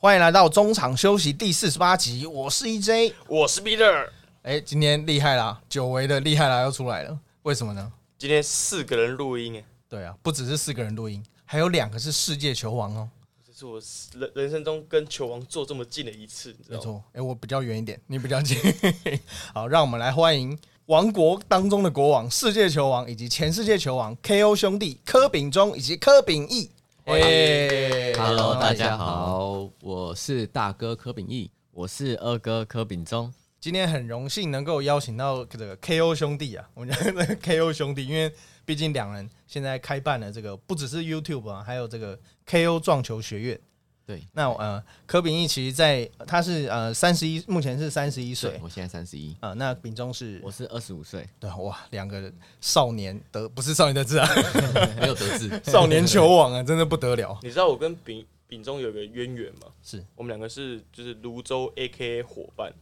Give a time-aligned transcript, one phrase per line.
[0.00, 4.08] 欢迎来到中场休息第四十八集，我是 EJ，我是 Peter。
[4.42, 7.92] 哎，今天厉害啦，久违的厉害啦又出来了，为什么呢？
[8.16, 13.08] 今天四个人录音，哎，对啊，不只是四个人录音，还有两个是世界球王哦。
[13.44, 13.80] 这是我
[14.20, 17.02] 人人生中跟球王坐这么近的一次，没错。
[17.12, 18.56] 哎，我比较远一点，你比较近。
[19.52, 20.56] 好，让我们来欢迎
[20.86, 26.70] 王国当中的国王、世界球王以及前世界球王 KO 兄弟柯炳忠以及柯炳义。
[27.10, 33.32] 哎，Hello，大家好，我是大哥柯秉义，我是二哥柯秉忠。
[33.58, 38.30] 今天很荣幸能够邀请到这个 KO 兄弟啊，我们讲个 KO 兄弟，因为
[38.66, 43.58] 毕竟两人现在开办了这个不只是 YouTube 啊，还有这个 KO 撞球学院。
[44.08, 49.52] 对，那呃，柯秉义其实，在他是呃三十一，目前是三十一岁，我现在三十一啊。
[49.52, 51.28] 那秉忠是，我是二十五岁。
[51.38, 54.26] 对，哇，两个少年得不是少年得志啊，
[54.98, 57.38] 没有得志， 少年球王啊，真的不得了。
[57.42, 59.70] 你知道我跟秉秉忠有个渊源吗？
[59.82, 62.72] 是我们两个是就是泸州 AKA 伙伴，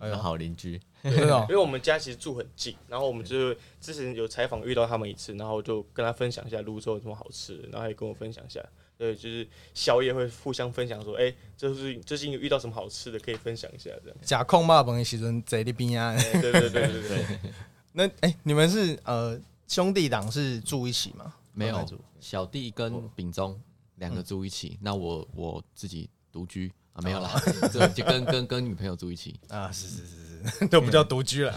[0.00, 8.58] 我们好邻居，真的，因为我们家其实住很近，然后我们就之前有采访遇到他们一次，然后就跟他分享一下泸州有什么好吃的，然后也跟我分享一下。
[9.02, 14.16] 对，就是宵夜会互相分享，说，哎，就是最近遇到什么好吃的，可以分享一下这样。
[14.22, 16.16] 假控骂朋友时阵在那边啊。
[16.40, 17.24] 对对对对对。
[17.92, 19.36] 那哎，你们是呃
[19.66, 21.34] 兄弟党是住一起吗？
[21.52, 21.84] 没有，
[22.20, 23.60] 小弟跟丙忠
[23.96, 27.42] 两个住一起，那我我自己独居啊，没有啦，
[27.92, 30.31] 就跟跟跟女朋友住一起啊，是是是。
[30.70, 31.52] 都不叫独居了，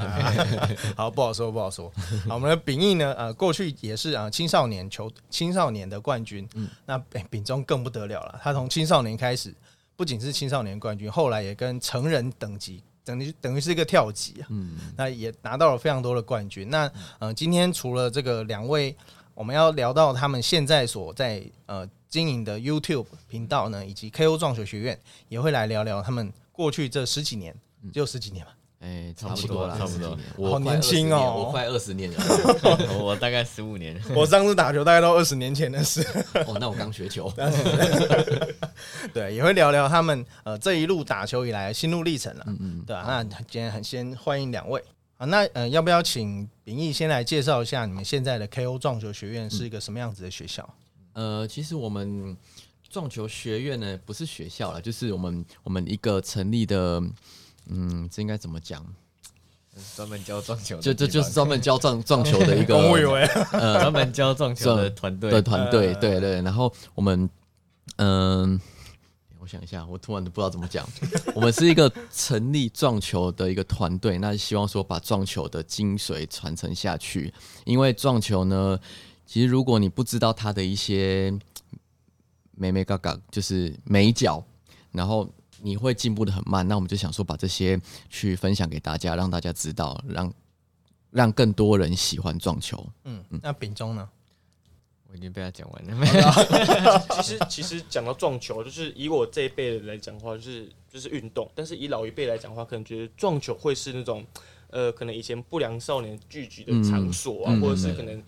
[0.95, 1.91] 好不好说不好说。
[2.27, 6.97] 好，我们的秉义呢，呃，过去也是啊青少年球青少年的冠军，嗯，那
[7.29, 9.53] 秉忠更不得了了，他从青少年开始，
[9.95, 16.69] 不仅是青少年冠军，后来也跟成人等级等于等于是一个跳级啊，嗯，那也拿到了非常多的冠军。
[16.69, 18.95] 那呃，今天除了这个两位，
[19.33, 27.53] 我们要聊到他们现在所在呃经营的 YouTube 频道呢，以及 KO 撞球学院，也会来聊聊他们过去这十几年，
[27.91, 28.51] 就十几年嘛。
[28.85, 30.15] 哎，差不多了，差不多。
[30.37, 32.17] 我好年轻哦，我快二十年了，
[33.01, 33.99] 我大概十五年。
[34.15, 36.05] 我上次打球大概都二十年前的事。
[36.45, 37.33] 哦，那我刚学球。
[39.11, 42.43] 对，也会聊聊他们呃这一路打球以来心路历程了。
[42.45, 44.79] 嗯嗯，对啊，那今天很先欢迎两位
[45.17, 50.69] 啊，那呃要不要请秉义先来介绍一下你们现在的 KO 撞球学院是一个什么样子的学校？
[51.13, 52.37] 呃，其实我们
[52.87, 57.01] 撞球学院呢不是学校了，就是我们我们一个成立的。
[57.67, 58.85] 嗯，这应该怎么讲？
[59.93, 62.77] 专门教撞球，就这就是专门教撞撞球的一个，
[63.51, 66.41] 呃，专门教撞球的团队的团队，对对。
[66.41, 67.29] 然后我们，
[67.97, 68.57] 嗯，
[69.37, 70.87] 我想一下，我突然都不知道怎么讲。
[71.35, 77.33] 我们是一个成立撞球的一个团队，那希望说把撞球的精髓传承下去。
[77.65, 78.79] 因为撞球呢，
[79.25, 81.37] 其实如果你不知道它的一些
[82.51, 84.41] 美美嘎嘎，就是美角，
[84.93, 85.29] 然后。
[85.65, 90.31] 你会进步的很慢，那我们就想说把这些去分享给大家，让大家知道，让
[91.09, 92.85] 让更多人喜欢撞球。
[93.03, 94.07] 嗯嗯，那丙中呢？
[95.09, 97.01] 我已经被他讲完了。
[97.17, 104.23] 其实其实讲到撞球，就是以我这一辈来讲话，就是就是运动；但是以老一辈来讲话，可能觉得撞球会是那种
[104.69, 108.21] 呃，可能以前不良少年聚集的场所啊，或者是可能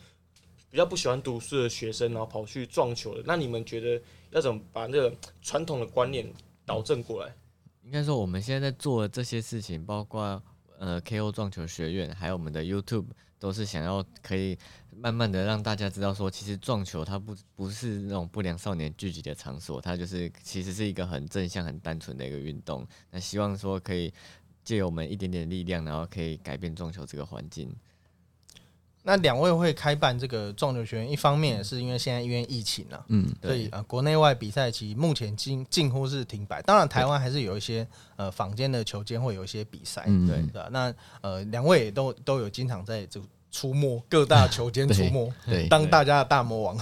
[0.72, 3.22] 比较不喜欢读书的学生，然后跑去撞球的。
[3.28, 6.28] 那你们觉得要怎么把那个传统的观念？
[6.68, 7.34] 导正过来，
[7.82, 10.44] 应该说我们现在在做的这些事情，包括
[10.78, 13.06] 呃 KO 撞球学院，还有我们的 YouTube，
[13.40, 14.58] 都是想要可以
[14.92, 22.86] 慢慢的让大家知道说，其实撞球它不不是那种不良少年聚集的场所，它就是其实是一个很正向、很单纯的一个运动。
[23.12, 24.14] 那希望说可以
[24.66, 27.74] 借由我们一点点力量，然后可以改变撞球这个环境。
[29.08, 36.62] 那两位会开办这个撞球学院，一方面也是因为现在因为疫情啊，嗯，所以呃国内外比赛其实目前近近乎是停摆。
[36.64, 37.88] 当然台湾还是有一些
[38.18, 40.68] 呃坊间的球间会有一些比赛，对的。
[40.70, 43.18] 那呃两位都都有经常在这
[43.50, 46.78] 出没各大球间出没，对，当大家的大魔王。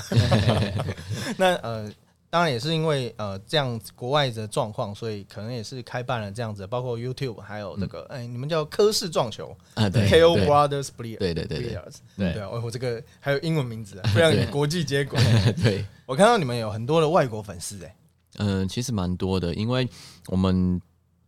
[1.38, 1.94] 那呃。
[2.36, 11.82] 当然也是因为呃这样国外的状况，所以可能也是开办了这样子，包括 YouTube 还有这个哎，你们叫科氏撞球啊对，KO Brothers Players，对对对对。
[12.18, 12.34] 对。
[12.34, 15.18] 对，我这个还有英文名字， 非常国际接轨。
[15.64, 15.86] 对。
[16.06, 17.96] 我看到你们有很多的外国粉丝哎，
[18.40, 19.88] 嗯，其实蛮多的，因为
[20.28, 20.81] 我们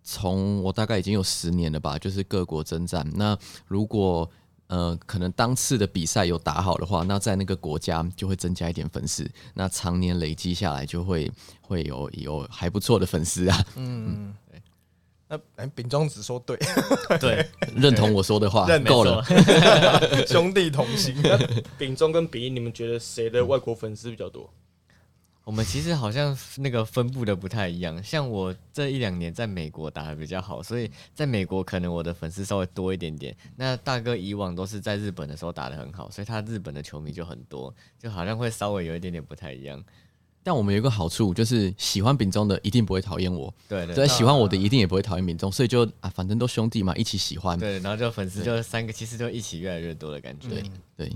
[0.04, 3.10] 从我大概已经有十年了吧，就是各国征战。
[3.16, 4.30] 那如果
[4.68, 11.32] 呃，可能当次的比赛有打好的话，那在那个国家就会增加一点粉丝，那常年累积下来就会
[11.62, 13.66] 会有有还不错的粉丝啊。
[13.76, 14.62] 嗯，对。
[15.30, 16.58] 那哎，丙中子说对，
[17.20, 19.22] 对， 认同我说的话，够了，
[20.26, 21.16] 兄弟同心。
[21.78, 24.50] 丙中跟丙，你们觉得谁的外国粉丝比较多？
[25.48, 33.34] 我们其实好像那个分布的不太一样，像我这一两年在美国打的比较好，所以在美国可能我的粉丝稍微多一点点。
[33.56, 39.82] 那大哥以往都是在日本的时候打的很好，所以他日本的球迷就很多，就好像会稍微有一点点不太一样。
[40.44, 47.58] 但我们有一个好处，就是喜欢丙中的一定不会讨厌我，对对对，喜欢我的一定也不会讨厌丙中，所以就啊，反正都兄弟嘛，一起喜欢。
[47.58, 50.50] 对，然后就粉丝就三个，其实就一起越来越多的感觉。
[50.50, 50.64] 对
[50.98, 51.12] 对。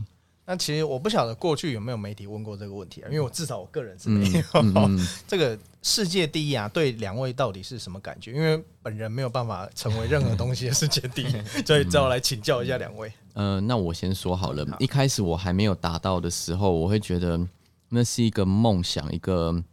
[0.52, 4.44] 那其实我不晓得过去有没有媒体问过这个问题啊，因为我至少我个人是没有。
[5.26, 8.34] 这个世界第一啊，对两位到底是什么感觉？
[8.34, 11.32] 因为本人没有办法成为任何东西的世界第一，
[11.66, 13.10] 所以只好来请教一下两位。
[13.32, 17.40] 呃，那我先说好了，一开始我还没有达到的时候，我会觉得
[17.88, 19.64] 那是一个梦想，一个。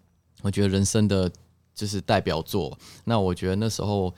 [0.43, 1.29] 我觉得人生的
[1.75, 2.79] 就是代表作。
[3.03, 4.15] 那我觉得那时候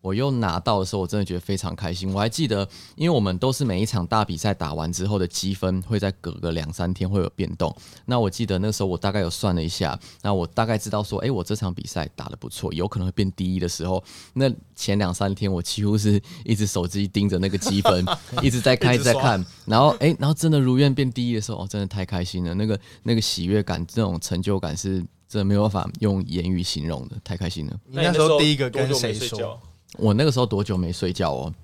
[0.00, 2.12] 我又拿到的时候，我真的觉得非常开心。
[2.12, 2.66] 我还记得，
[2.96, 7.74] 因为我们都是每一场大比赛打完之后的积分会在隔个两三天会有变动。
[8.06, 14.02] 那我记得那时候我大概有算了一下，那我大概知道说，哎，我这场比赛打的不错，有可能会变第一的时候，
[14.32, 18.04] 那前两三天我几乎是一直手机盯着那个积分，
[18.42, 19.44] 一直在看，一直在看。
[19.66, 22.54] 然后，哎，然后真的如愿变第一的时候，哦，真的太开心了。
[22.54, 25.04] 那个那个喜悦感，这种成就感是。
[25.30, 27.80] 真的没有办法用言语形容的，太开心了。
[27.86, 29.56] 你那时候第一个跟谁说？
[29.98, 31.54] 我那个时候多久没睡觉哦？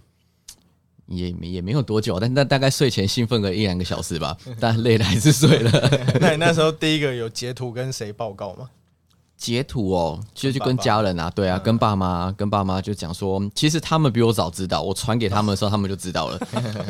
[1.06, 5.70] 也也没有多久，但但大概睡前兴奋个一两个小时吧， 但累了还是睡了。
[6.20, 8.68] 那你那时候第一个有截图跟谁报告吗？
[9.36, 16.40] 截图哦，就就跟家人啊，对啊，跟爸妈，跟爸妈就讲说，其实他们比我早知道，我传给他们的时候，他们就知道了。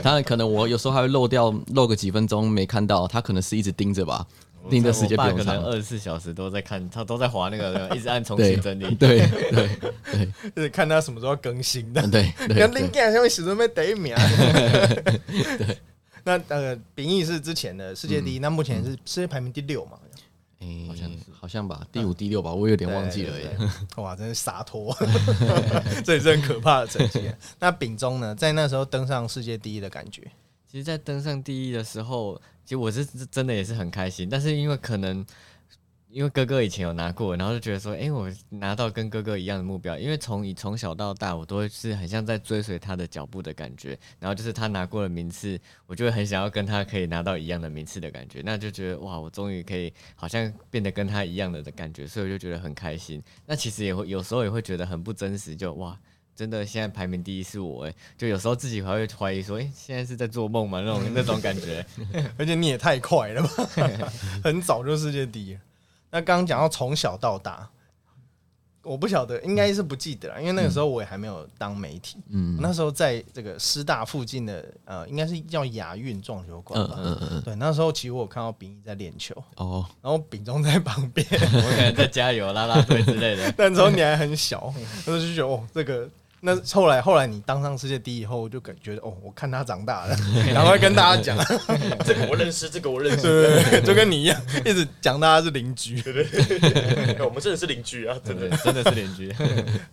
[0.03, 4.25] 当然，可能我有时候还会漏掉，漏个几分钟没看到，他可能是一直盯着吧。
[4.71, 8.95] 盯的时间可能二十四小时都在看，他都在划那个， 一直按重新整理。
[8.95, 9.69] 对对
[10.13, 12.07] 对，就是 看他什么时候要更新的。
[12.09, 14.15] 对，跟 LinkedIn 上面始终被第一名。
[15.59, 15.79] 对，
[16.25, 19.99] 那呃，丙义是之前的世界第一，那目前是世界排名第六嘛？
[20.89, 21.11] 好像
[21.43, 23.57] 好像吧，第五、第六吧，我有点忘记了耶。
[23.97, 24.97] 哇，真是洒脱，
[26.05, 27.31] 这也是很可怕的成绩。
[27.61, 30.23] 那丙中呢，在那时候登上世界第一的感觉？
[30.69, 32.41] 其实，在登上第一的时候。
[32.67, 35.25] 其实我是真的也是很开心，但是因为可能
[36.11, 53.23] 因为哥哥以前有拿过，然后就觉得说，哎，我拿到跟哥哥一样的目标，因为从以从小到大，我都是很像在追随他的脚步的感觉，然后就是他拿过的名次，我就会很想要跟他可以拿到一样的名次的感觉，那就觉得哇，我终于可以好像变得跟他一样的的感觉，所以我就觉得很开心。
[53.47, 55.97] 那其实也会有时候也会觉得很不真实，就哇。
[56.37, 60.81] 真的，现在排名第一是我哎，就有时候自己还会怀疑说，哎，现在是在做梦吗？
[60.81, 61.85] 那种 那种感觉。
[62.37, 63.49] 而且你也太快了吧，
[64.45, 65.59] 很早就世界第一。
[66.11, 67.69] 那刚刚讲到从小到大，
[68.83, 72.19] 我不晓得，应该是不记得了，因为那个时候我也还没有当媒体。
[72.29, 76.97] 嗯，那时候在这个师大附近的呃，应该是叫亚运撞球馆吧。
[76.99, 77.43] 嗯嗯嗯。
[77.43, 83.55] 对，那时候其实我看到丙一在练球哦，然后丙中在旁边，我可能在加油、拉拉队之类的。
[83.59, 84.73] 那时候你还很小，
[85.05, 86.09] 那时候就觉得哦，这个。
[86.47, 90.17] 那后来，后来你当上世界第一以后，就感觉哦，我看他长大了，
[90.55, 91.37] 然后跟大家讲，
[92.07, 97.17] 这个我认识，这个我认识，对，就跟你一样，一直讲大家是邻居，对对？
[97.27, 99.35] 我们真的是邻居啊，真的真的是邻居。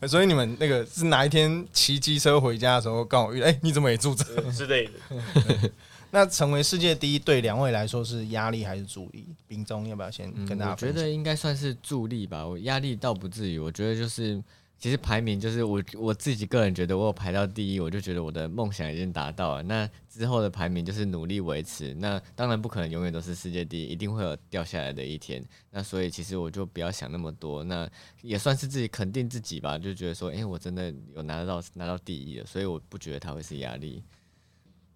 [0.08, 5.72] 所以你们那个是哪一天骑机车回家的时候刚好遇，哎，你怎么也住这之类的？
[6.12, 9.26] 那成为世界第一对两位来说是压力还是助力？
[9.48, 10.72] 冰中要不要先跟大家？
[10.74, 14.40] 我觉得应该算是助力吧，我压力倒不至于，我觉得就是。
[14.84, 19.64] 其实排名就是我我自己个人觉得，我有排到第一，我就觉得我的梦想已经达到了。
[19.64, 21.94] 那之后的排名就是努力维持。
[21.94, 25.42] 那当然不可能永远都是世界第一，一定会有掉下来的一天。
[25.72, 27.90] 那所以其实我就不要想那么多，那
[28.22, 34.04] 也算是自己肯定自己吧，就觉得说，哎，我真的有拿得到拿到第一了，所以我不觉得他会是压力。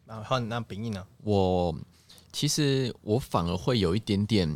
[0.06, 1.08] 然后那丙一呢？
[1.24, 1.74] 我
[2.34, 4.54] 其实我反而会有一点点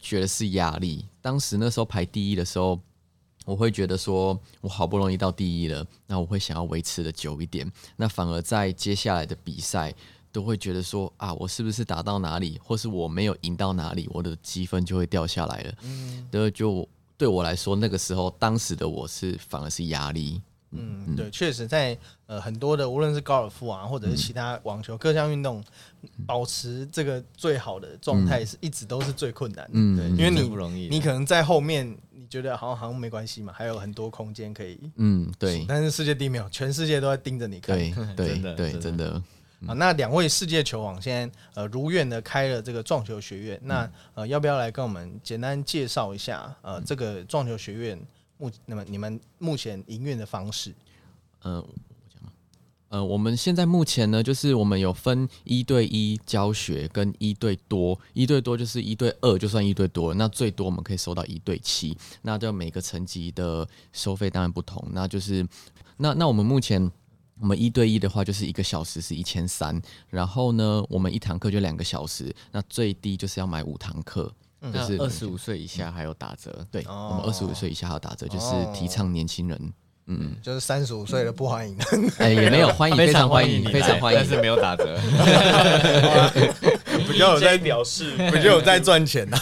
[0.00, 1.06] 觉得是压力。
[1.20, 2.80] 当时那时候排第一的时候。
[3.44, 7.70] 我会觉得说，我好不容易到第一了，那我会想要维持的久一点。
[7.96, 9.94] 那反而在接下来的比赛，
[10.30, 15.74] 都会觉得说啊，我是不是打到哪里，或是我没有赢到哪里，我的积分就会掉下来了。
[15.82, 20.40] 嗯，对，就对我来说，那个时候当时的我是反而是压力。
[20.74, 21.96] 嗯，对，确实在
[22.26, 25.62] 呃很多的无论是高尔夫啊，或者是其他网球各项运动，
[26.26, 29.72] 保持这个最好的状态是一直都是最困难的。
[29.74, 34.78] 嗯，对，因为你不容易，你可能在后面你觉得好像好像没关系嘛，还有很多空间可以。
[34.96, 35.66] 嗯，对。
[35.68, 37.76] 但是世界第一没有，全世界都在盯着你看。
[37.76, 39.22] 对对 对，真的。
[39.66, 48.00] 啊，那两位世界球王现在呃如愿的开了这个撞球学院，那呃要不要来跟我们简单介绍一下呃这个撞球学院？
[48.38, 50.74] 目那么你们目前营运的方式，
[51.44, 51.62] 嗯？
[52.92, 65.46] 呃，我们现在目前呢，就是我们有分一对一教学跟一对多，一对多就是一对二就算一对多，那最多我们可以收到一对七，那这每个层级的收费当然不同，那就是
[65.96, 66.90] 那那我们目前。
[67.40, 74.32] 我们一对一的话，就是一个小时是一千三，然后呢，我们一堂课就两个小时，那最低就是要买五堂课，
[74.72, 76.64] 就是二十五岁以下还有打折。
[76.70, 79.72] 对，我们二十五岁以下还有打折，就是提倡年轻人。
[80.06, 81.76] 嗯，就是三十五岁的不欢迎，
[82.18, 84.98] 哎，也没有欢迎， 非常欢迎，非常欢迎，但是没有打折，
[87.10, 89.36] 比较有在表示，比较有在赚钱呐。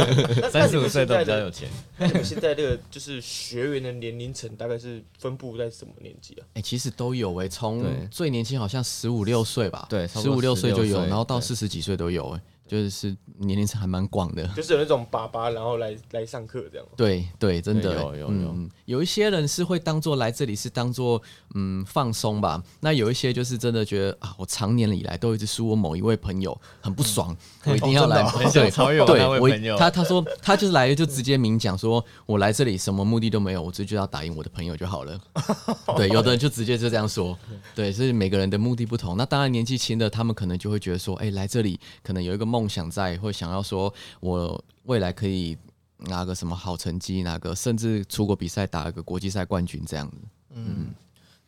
[0.52, 1.68] 三十五岁都比较有钱。
[1.96, 6.42] 那你们现在这个就是学员的年龄层大概是分布在什么年纪啊？
[6.54, 12.40] 哎，其实都有哎，从最年轻好像十五六岁吧，对，十五六岁就有，然后到四十几岁都有哎。
[12.72, 16.86] 就是年龄层还蛮广的，就是有那种爸爸，然后来来上课这样。
[16.96, 21.20] 对对，真的有有有，有一些人是会当做来这里是当做
[21.54, 22.62] 嗯放松吧。
[22.80, 27.36] 那有一些就是真的觉得啊，我常年以来都一直输我某一位朋友很不爽，
[27.66, 28.22] 我一定要来。
[28.50, 35.20] 对，超有对，我他他说他就是来就直接明讲说，我来这里什么目的都没有，我直接要打赢我的朋友就好了。
[35.94, 37.38] 对，有的人就直接就这样说。
[37.74, 39.14] 对，所以每个人的目的不同。
[39.18, 42.61] 那当然年纪轻的他们可能就会觉得说，哎，来这里可能有一个梦。
[42.62, 45.58] 梦想在，会想要说，我未来可以
[45.96, 50.16] 拿个什么好成绩，拿个甚至出国比赛打一个国际赛冠军这样子。
[50.50, 50.94] 嗯，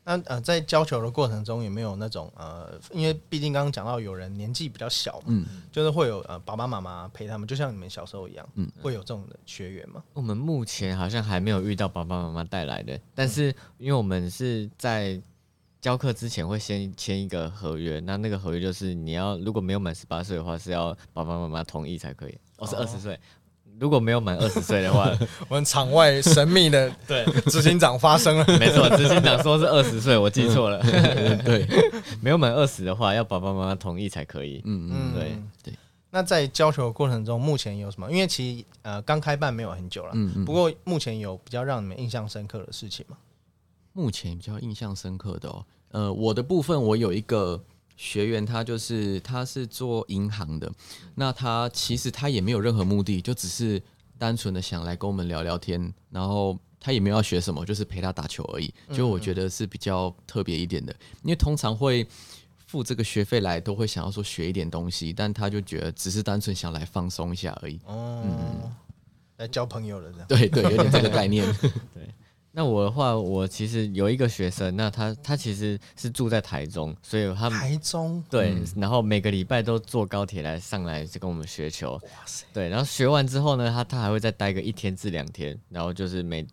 [0.03, 10.03] 那呃，在教球的过程中有没有那种呃，因为毕竟刚刚讲到有人年纪比较小嘛，嗯，就是会有呃爸爸妈妈陪他们，就像你们小时候一样，嗯，会有这种的学员吗？
[10.15, 15.23] 我们目前好像还没有遇到爸爸妈妈带来的，但是因为我们是在。
[15.85, 22.39] 教课之前会先签一个合约，那那个合约就是你要如果没有满十八岁的话，是要爸爸妈妈同意才可以。
[22.57, 23.21] 我是二十岁，
[23.79, 25.11] 如果没有满二十岁的话，
[25.47, 30.81] 我们场外神秘的 对执行长发生了， 没错，执行长说是二十岁，我记错了。
[31.45, 31.69] 对，
[32.23, 34.63] 没有满二十的话，要爸爸妈妈同意才可以。
[34.65, 35.79] 嗯嗯，对对。
[36.09, 38.11] 那在教球的过程中，目前有什么？
[38.11, 40.45] 因为其实呃刚开办没有很久了，嗯嗯。
[40.47, 43.19] 不过目前有比较让你们印象深刻的事情吗？
[43.93, 45.65] 目前比较印象深刻的哦。
[45.95, 47.63] 呃，我的部分我有一个
[47.97, 50.69] 学员，他就是他是做银行的，
[51.15, 53.81] 那他其实他也没有任何目的，就只是
[54.19, 58.75] 单纯的想来跟我们聊聊天，然后他也没有要学什么，就是陪他打球而已。
[58.93, 62.05] 就我觉得是比较特别一点的，因为通常会
[62.67, 67.79] 付这个学费来，都会想要说学一点东西，但他就觉得只是单纯想来放松一下而已。
[67.87, 68.73] 哦，
[69.37, 70.27] 来交朋友了这样。
[70.27, 71.47] 对对，有点这个概念。
[71.95, 72.13] 对。
[72.57, 86.47] 那我的话，我其实有一个学生，那他他其实是住在台中，所以他台中对，然后每个礼拜都坐高铁来上来就跟我们学球，哇塞，对，然后学完之后呢，他他还会再待个一天至两天，然后就是每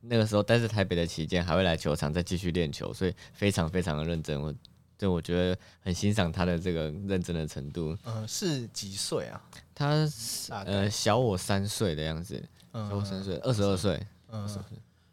[0.00, 4.54] 那个时候待在台北的期间，还会来球场再继续练球，所以非常非常的认真，我
[4.96, 7.94] 对我觉得很欣赏他的这个认真的程度。
[8.06, 9.38] 嗯，是几岁啊？
[9.74, 10.08] 他
[10.64, 12.42] 呃小我三岁的样子，
[12.72, 14.48] 小我三岁，二十二岁，嗯。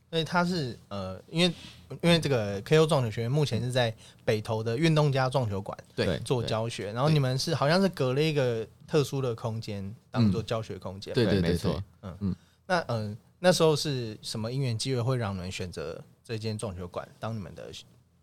[0.10, 1.54] 所以他是呃，因为
[2.02, 3.94] 因为这个 KO 撞球学院目前是在
[4.26, 12.36] 北投的运动家撞球馆对做教学，然后你们是好像是隔了一个特殊的空间当做教学空间，对对没错，嗯嗯，
[12.66, 17.72] 那嗯那时候是什么因缘机会会让你们选择这间撞球馆当你们的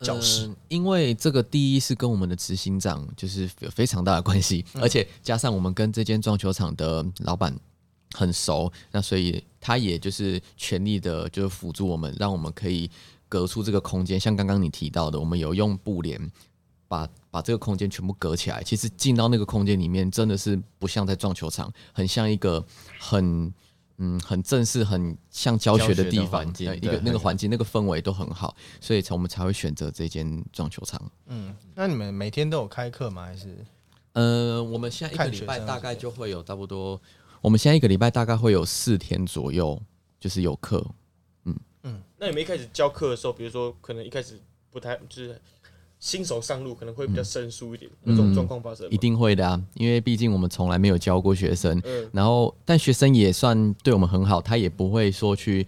[0.00, 0.50] 教室？
[0.68, 7.56] 因为这个第一是跟我们的执行长就是有非常大的关系，而且加上我们跟这间撞球场的老板。
[8.16, 12.90] 很熟，那所以他也就是全力的，就是辅助我们，让我们可以
[13.28, 14.18] 隔出这个空间。
[14.18, 16.18] 像刚刚你提到的，我们有用布帘
[16.88, 18.62] 把把这个空间全部隔起来。
[18.62, 22.64] 其实进到那个空间里面，真的是不像在撞球场，很像一个
[22.98, 23.52] 很
[23.98, 30.98] 嗯很正式、很像教学的地方，一个那个环境、那个氛围都很好，所以我们才会选择这间撞球场。
[31.26, 33.26] 嗯，那你们每天都有开课吗？
[33.26, 33.64] 还是
[34.12, 36.98] 呃，我们现在一个礼拜大概就会有差不多。
[37.40, 39.80] 我们现在一个礼拜大概会有四天左右，
[40.18, 40.84] 就是有课，
[41.44, 42.02] 嗯嗯。
[42.18, 44.40] 那你们一开始教课的时候，比如说可能一开始
[44.70, 45.40] 不太就是
[45.98, 48.88] 新手上路，可能会比较生疏一点，这种状况发生？
[48.90, 51.80] 一定会的啊，因为毕竟我们从来没有教过学生，
[52.12, 55.66] 然后但学生也算对我们很好，他也不会说去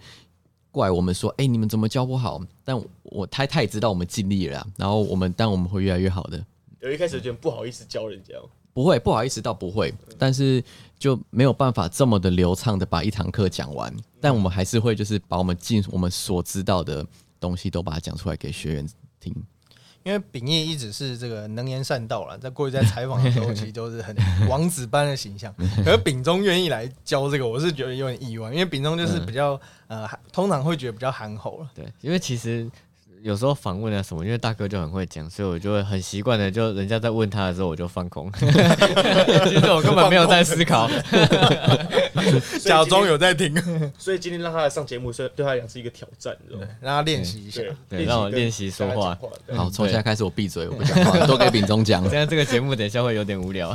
[0.71, 2.41] 怪我们说，哎，你们怎么教不好？
[2.63, 6.45] 但我他他也知道我们尽力了，然后我们但我们会越来越好的。
[6.81, 8.33] 有一开始觉得不好意思教人家。
[8.73, 10.63] 不会，不好意思，倒不会，但是
[10.97, 13.93] 就没有办法这么的流畅的把一堂课讲完。
[14.21, 17.05] 但我们还是会，就是把我们尽我们所知道的
[17.39, 18.87] 东西都把它讲出来给学员
[19.19, 19.33] 听。
[20.03, 24.15] 因为秉义一直是这个能言善道了，在过去在采访的时候，其实都是很
[24.47, 25.53] 王子般的形象。
[25.83, 31.69] 可是秉忠愿意来教这个，我是觉得有点意外，因为秉忠就是比较呃，通常会觉得比较憨厚了。
[31.75, 32.69] 对，因为其实。
[33.21, 38.31] 有时候访问啊什么，因为大哥就很会讲，所以我就会很习惯的，就人家在问他的时候，我就放空。
[38.39, 40.89] 其实我根本没有在思考。
[42.61, 43.53] 假装有在听，
[43.97, 46.67] 所以今天让他来上节目，是对他来讲是一个挑战，你知道吗？
[46.81, 47.61] 让他练习一下。
[47.89, 49.17] 对，让我练习说话。
[49.55, 52.01] 好，从现在开始我闭嘴，我不讲话， 都给秉忠讲。
[52.03, 53.73] 现在这个节目等一下会有点无聊。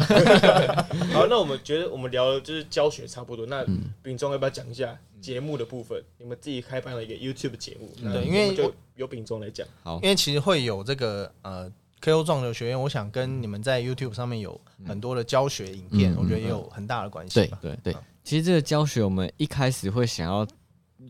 [1.12, 3.64] 好，那我们觉得我们聊的就是教学差不多，那
[4.02, 6.02] 秉忠要不要讲一下节目的部分？
[6.18, 9.66] 你们自己开办了一个 YouTube 节目，对，因为就由秉忠来讲。
[9.82, 11.72] 好，因为其实会有这个呃。
[12.00, 12.22] K.O.
[12.22, 17.36] 撞球学院，我想跟你们在 YouTube 上面有很多的教学影片，我觉得也有很大的关系。
[17.36, 20.46] 对对对，其实这个教学，我们一开始会想要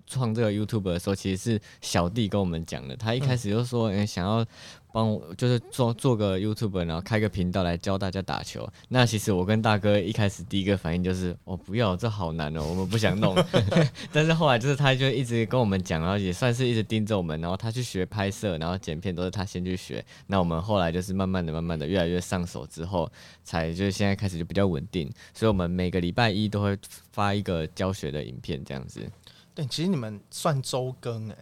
[0.07, 2.97] 创这个 YouTube 的时候，其实是小弟跟我们讲的。
[2.97, 4.47] 他一开始就说，哎，想要。
[4.95, 8.65] 帮我就是做做个 YouTube，然后开个频道来教大家打球。
[8.89, 13.35] 那其实我跟大哥一开始第一个反应就是，哦，不要，这好难哦，我们不想弄。
[14.13, 20.05] 但是后来就是他就一直跟我们讲，然后也算是一直盯着我们，然后他去学拍摄，然后剪片都是他先去学。
[20.29, 23.11] 那我们后来就是慢慢的、慢慢的越来越上手之后，
[23.43, 25.13] 才就是现在开始就比较稳定。
[25.35, 26.79] 所以我们每个礼拜一都会
[27.11, 29.05] 发一个教学的影片，这样子。
[29.57, 31.37] 对，其实你们算周更哎。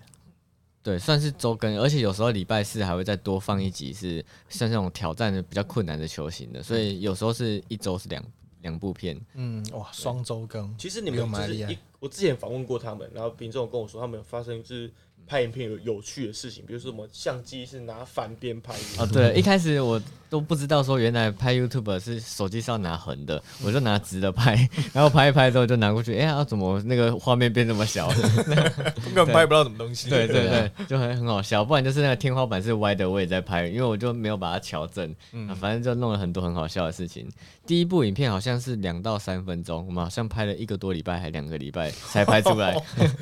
[0.82, 8.24] 对，算是周更，而且有时候礼拜四还会再多放一集，是像这种挑战的比较困难的球形的，所以有时候是一周是两
[8.62, 9.20] 两部片。
[9.34, 10.74] 嗯，哇，双周更。
[10.76, 14.90] 其实你们就是一，我之前访问过他们，然后民众跟我说，他们有发生就是。
[15.24, 18.82] 拍影片有有趣的事情，比如说什么相机是拿反边拍的。
[18.98, 19.98] 哦，对，一开始我
[20.32, 28.08] 都不知道说原来拍 YouTube 是手机上拿横的，我就拿直的拍， 然后拍一拍之后就拿过去，哎呀，怎么那个画面变这么小？
[29.14, 30.08] 根本拍不到什么东西。
[30.08, 31.62] 对对对，就很很好笑。
[31.62, 35.14] 不然就是那个天花板是歪的，我也在拍，因为我就没有把它调正。
[35.32, 37.28] 嗯，反正就弄了很多很好笑的事情。
[37.66, 42.74] 第一部影片好像是两到三分钟，我们好像拍了一个多礼拜还两个礼拜才拍出来，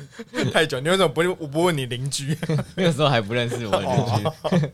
[0.53, 0.79] 太久。
[0.79, 2.37] 你为什么不我不问你邻居？
[2.77, 4.69] 那个时候还不认识我邻居。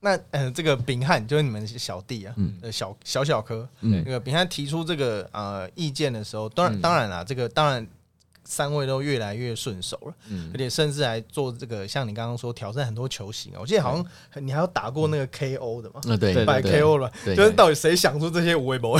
[0.00, 7.86] 那呃，这个秉汉就是你们小弟啊，呃，小小小科，那个秉汉提出这个呃意见的时候，当然当然啦，这个当然。
[8.50, 18.98] 三位都越来越顺手了，嗯，而且甚至还做这个，像你刚刚说挑战很多球型啊，我记得好像你还有打过那个 KO 的嘛，那对，摆 KO 了，就是到底谁想出这些无微博？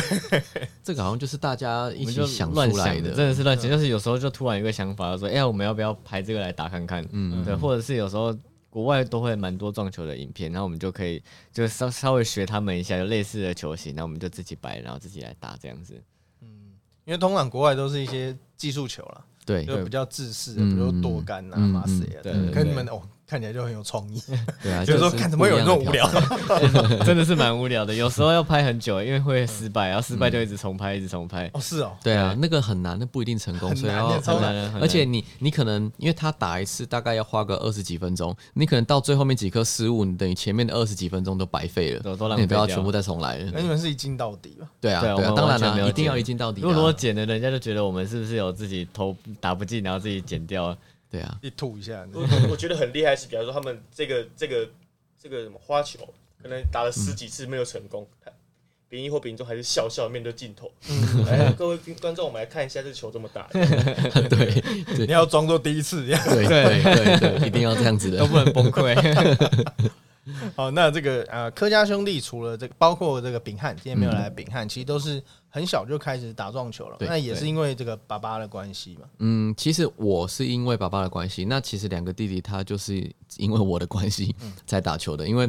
[0.84, 7.02] 这个好像就是大家一起想出来的，真的是乱想，就是有时候就突然有个想法，说，哎，我们要不要拍这个来打看看？
[7.12, 8.36] 嗯，对，或者是有时候
[8.70, 16.00] 国外都会蛮多撞球的影片，然后我们就可以就稍稍微学他们一下，有类似的球型，然后我们就自己摆，然后自己来打这样子。
[16.40, 16.48] 嗯，
[17.04, 19.24] 因为通常国外都是一些技术球了。
[19.46, 22.20] 对，就比较自私，比如多杆啊、马斯啊，
[22.52, 23.00] 跟你们哦。
[23.28, 24.18] 看起来就很有创意，
[24.62, 26.08] 对啊，就是说看怎么有那么无聊，
[27.04, 27.92] 真的是蛮无聊的。
[27.92, 31.50] 有时候要拍很久，因为会失败，然后失败就一直重拍，一直重拍。
[31.52, 34.74] 哦，是哦，对啊，那个很难，那不一定成功，所以要很难。
[34.80, 43.50] 而且你你可能因为他打一次大概要花个二十几分钟，你可能到最后面几颗失误，你等于前面的二十几分钟都白费了，你不要全部再重来了。
[43.52, 44.66] 那你们是一镜到底吧？
[44.80, 46.62] 对啊，对啊，当然了，一定要一镜到底。
[46.62, 50.74] 如果剪了，人家就觉得我们是不是有自己投打不进，然后自己剪掉。
[51.10, 52.06] 对啊，一吐一下。
[52.12, 54.68] 我我觉得很厉害是，比方说他们这个这个
[55.22, 55.98] 这个什么花球，
[56.42, 58.06] 可能打了十几次没有成功，
[58.90, 60.70] 丙一或丙中还是笑笑面对镜头。
[61.26, 63.46] 来，各位观众，我们来看一下这球这么打。
[63.52, 66.22] 对，你要装作第一次一样。
[66.24, 68.94] 对对对对，一定要这样子的，都不能崩溃。
[70.56, 75.22] 好，那这个呃，柯家兄弟除了这个，包括这个炳汉，今天没有来，炳汉其实都是。
[75.50, 79.08] 很小就开始打撞球了，那也是因为这个爸爸的关系嘛。
[79.18, 84.36] 嗯，其实我是因为爸爸的关系，那其实两个弟弟他就是因为我的关系
[84.66, 85.48] 才打球的，因为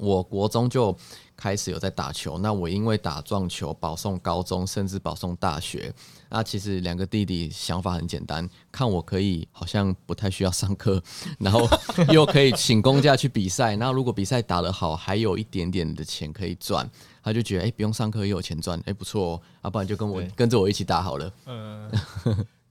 [0.00, 0.96] 我国中就
[1.36, 5.92] 开始有在打球，那我因为打撞球保送高中，甚至保送大学。
[6.30, 11.02] 那其实两个弟弟想法很简单，看我可以好像不太需要上课，
[11.38, 11.68] 然后
[12.10, 16.88] 又可以请公假去比赛，那如果比赛打得好，还有一点点的钱可以赚。
[17.22, 21.30] 他就觉得哎，不用上课又有钱赚，哎，不错哦，要不然就跟我跟着我一起打好了。
[21.44, 21.90] 嗯，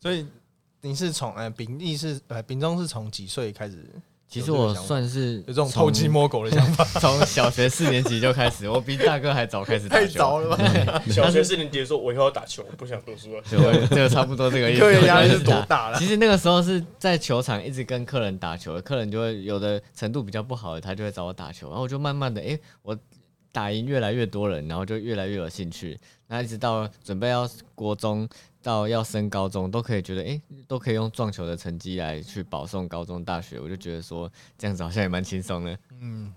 [0.01, 0.25] 所以
[0.81, 3.87] 你是从呃，丙义是呃，丙中是从几岁开始？
[4.29, 10.05] 其实我算是有这种偷鸡摸狗的想法， 从小学四年级就开始，我比大哥还早开始打球。
[10.05, 11.01] 太早了吧？
[11.11, 13.43] 小学四年级说我以后要打球，我不想读书了。
[13.89, 14.79] 这个差不多这个意思。
[14.85, 15.97] 对压力是多大了？
[15.97, 22.95] 其实那个时候是在球场一直跟客人打球，客人就会有的程度比较不好的，他就会找我打球，然后我就慢慢的，哎，我。
[23.51, 25.99] 打赢越来越多人，然后就越来越有兴趣。
[26.27, 28.29] 那一直到准备要国中，
[28.61, 33.59] 到要升高中，都可以觉得，哎，都可以用撞球的成绩来去保送高中、大学。
[33.59, 35.79] 我就觉得说，这样子好像也蛮轻松的。
[35.99, 36.33] 嗯，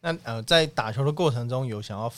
[0.00, 2.12] 那呃，在打球的过程中有想要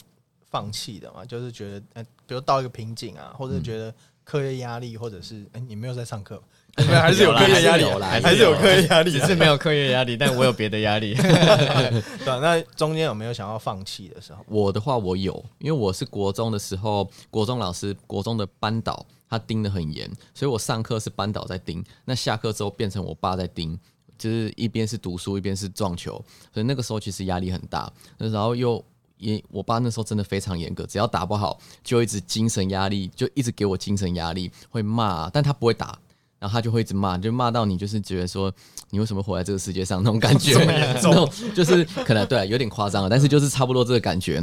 [0.48, 1.24] 放弃的吗？
[1.24, 6.42] 就是觉得，呃，比如到一个瓶颈啊，或者觉得课业压力，或者是，哎，你没有在上课，
[6.76, 7.84] 还是有课业压力，
[8.22, 11.14] 还是有课业压力是没有课业压力，但我有别的压力。
[11.20, 14.44] 对啊那中间有没有想要放弃的时候？
[14.48, 23.78] 我的话，我有，因为我是国中的时候，国中老师，国中的班导，他盯得很严，所以我上课是班导在盯，那下课之后变成我爸在盯，
[24.16, 26.12] 就是一边是读书，一边是撞球，
[26.52, 28.82] 所以那个时候其实压力很大，然后又。
[29.22, 35.98] 也，我爸那时候真的非常严格，只要打不好，就一直精神压力，就一直给我精神压力，会骂，但他不会打，
[36.40, 38.52] 然后他就会一直骂，就骂到你就是觉得说，
[38.88, 44.42] 你为什么活在这个世界上那种感觉， 那种就是可能对，有点夸张了，但是就是差不多这个感觉。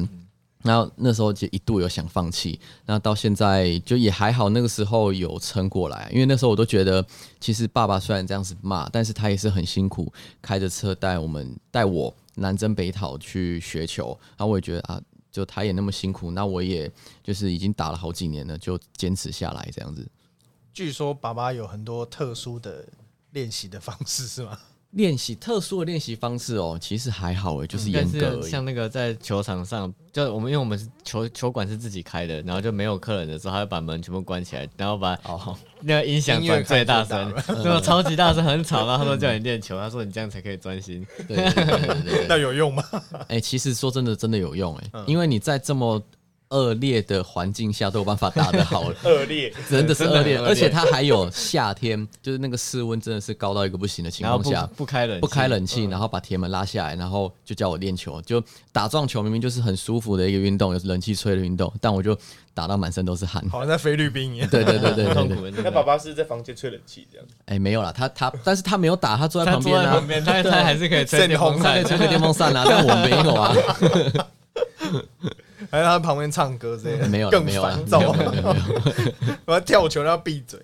[0.63, 7.05] 然后那时候就一度有想放弃，那到现在就也还好，那个时候有撑过来，因为那时候我都觉得，
[7.39, 14.99] 其实爸爸虽然这样子骂，但是他也是很辛苦，开着车带我们带我南征北讨去学球，然后我也觉得啊，
[15.31, 16.91] 就他也那么辛苦，那我也
[17.23, 20.05] 就是已经打了好几年了，就坚持下来这样子。
[20.77, 22.85] 据说爸爸有很多特殊的
[23.31, 24.55] 练习的方式，是吗？
[24.91, 28.43] 练习特殊的练习方式哦，其实还好诶，就是严但格而已。
[28.43, 37.81] 是像那个在球场上，就我们因为我们是球球馆是自己开的，然后就没有客人的时候，他会把门全部关起来，然后把哦，那个音响转最大声最，对吧？
[37.81, 41.03] 超级大声，很吵，然后他说叫你练球，他说你这样才可以专心。
[41.27, 42.25] 对对对对对对。
[42.29, 42.83] 那有用吗？
[43.29, 45.99] 哎、其实说真的，真的有用哎、因为你在这么
[46.49, 54.65] 恶劣的环境下都有办法打得好，恶劣，真的是恶劣，而且它还有夏天，就是那个室温真的是高到一个不行的情况下。
[54.75, 58.21] 不开冷气不开冷气，然后把铁门拉下来，然后就叫我练球。
[58.21, 62.17] 就打撞球，明明就是很舒服的一个运动，有冷气吹的运动，但我就
[62.53, 63.43] 打到满身都是汗。
[63.49, 64.49] 好像在菲律宾一样。
[64.49, 71.83] 对对对对痛苦的那爸爸是在房间吹冷气这样，哎、没有啦，他他，但是他没有打，他坐在旁边啊，旁边，他他还是可以吹正电风扇。
[71.85, 73.53] 吹个电风扇啊，但我没有啊，
[75.69, 77.99] 还在他旁边唱歌之类的，没有更烦躁
[79.45, 80.59] 我要跳球，要闭嘴。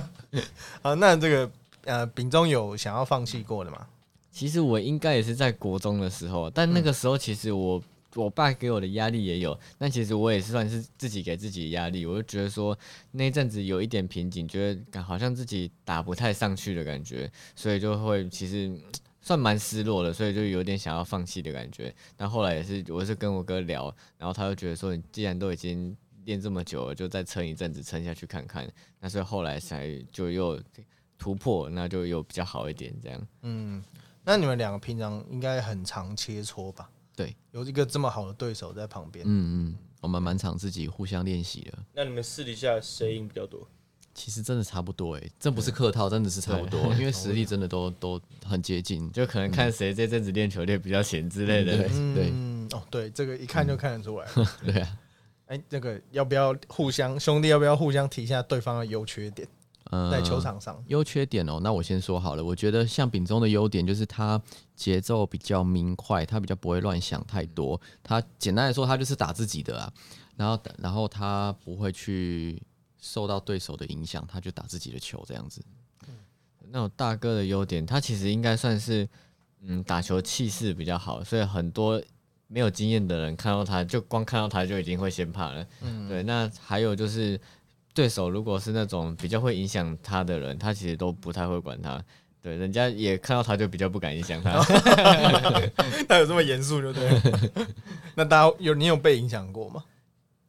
[0.82, 1.50] 好，那这个
[1.84, 3.86] 呃，丙中有想要放弃过的吗？
[4.30, 7.82] 其实我应该也是在国中的时候，但那个时候其实我
[8.14, 12.76] 我爸给我的压力也有，但其实我也是算是自己给自己压力，我就觉得说
[13.10, 18.80] 那一阵子有一点瓶颈，觉得好像自己打不太上去的感觉，所以就会其实嗯
[19.20, 21.94] 算蛮失落的，所以就有点想要放弃的感觉。
[22.16, 28.70] 但后来也是，我是跟我哥聊，然后他就觉得说，你既然都已经练这么久了，就再撑一阵子，撑下去看看。
[28.98, 30.60] 那所以后来才就又
[31.18, 33.28] 突破，那就又比较好一点这样。
[33.42, 33.82] 嗯，
[34.24, 36.90] 那你们两个平常应该很常切磋吧？
[37.14, 41.78] 对，有一个这么好的对手在旁边，嗯嗯，我们蛮常自己互相练习的。
[41.92, 43.68] 那你们私底下谁赢比较多？
[44.14, 49.10] 其实真的差不多哎、这不是客套，真的是差不多，因为 实力真的都都很接近。
[49.12, 51.76] 就可能看谁这阵子练球练比较闲之类的。
[51.76, 54.26] 对对嗯，哦，对，这个一看就看得出来。
[54.64, 54.98] 对啊，
[55.46, 59.48] 哎，这个要不要互相兄弟要不要互相提一下对方的优缺点，
[59.90, 60.82] 嗯在球场上？
[60.88, 62.44] 优缺点哦，那我先说好了。
[62.44, 64.40] 我觉得像丙中的优点就是他
[64.74, 67.80] 节奏比较明快，他比较不会乱想太多。
[68.02, 69.92] 他简单来说，他就是打自己的啊，
[70.36, 72.60] 然后然后他不会去
[73.00, 75.62] 受到对手的影响，他就打自己的球这样子。
[76.72, 79.08] 那种大哥的优点，他其实应该算是
[79.62, 82.00] 嗯打球气势比较好，所以很多
[82.46, 85.66] 没有经验的人看到他就光看到他就已经会先怕了。
[85.80, 86.22] 嗯，对。
[86.22, 87.40] 那还有就是
[87.92, 92.00] 对手如果是那种比较会影响他的人，他其实都不太会管他。
[92.42, 94.62] 对，人家也看到他就比较不敢影响他。
[96.08, 97.40] 他有这么严肃就对了。
[98.14, 99.84] 那大家有你有被影响过吗？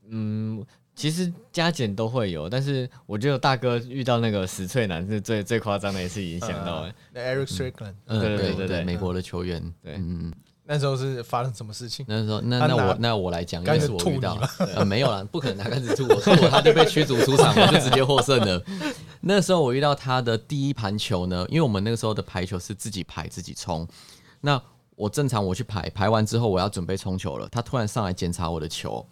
[0.08, 0.64] 嗯，
[0.96, 6.94] 其实加减都会有，但是我觉得大哥遇到那个死脆男是最最夸张的一次影响到的。
[7.14, 10.34] 那 Eric Strickland 嗯，对对对对对美国的球员，对嗯嗯。
[10.64, 12.06] 那时候是发生什么事情？
[12.08, 18.64] 那时候，那那我那我来讲，因为是我遇到吐你吗，呃，没有啦，不可能拿杆子吐我，吐我他就被驱逐出场，我 就直接获胜了。
[19.22, 23.86] 那时候我遇到他的第一盘球呢，因为我们那个时候的排球是自己排自己冲，
[24.40, 24.62] 那
[24.96, 29.06] 我正常我去排，排完之后我要准备冲球了，他突然上来检查我的球，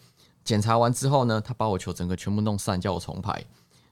[0.49, 3.45] 检查完之后呢，他把我球整个全部弄散，叫我重排。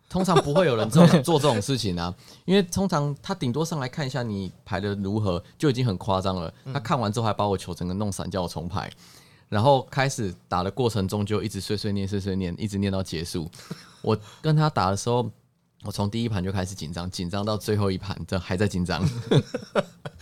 [0.10, 2.12] 通常不会有人这种做这种事情啊，
[2.46, 6.52] 因为通常他顶多上来看一下你排的如何，就已经很夸张了。
[6.74, 8.92] 他看完之后还把我球整个弄散，叫我重排。
[9.50, 13.48] 然后开始打的过程中就一直碎碎念、碎碎念，一直念到结束。
[14.02, 15.30] 我跟他打的时候，
[15.84, 19.08] 我从第一盘就开始紧张，紧张到最后一盘，这还在紧张。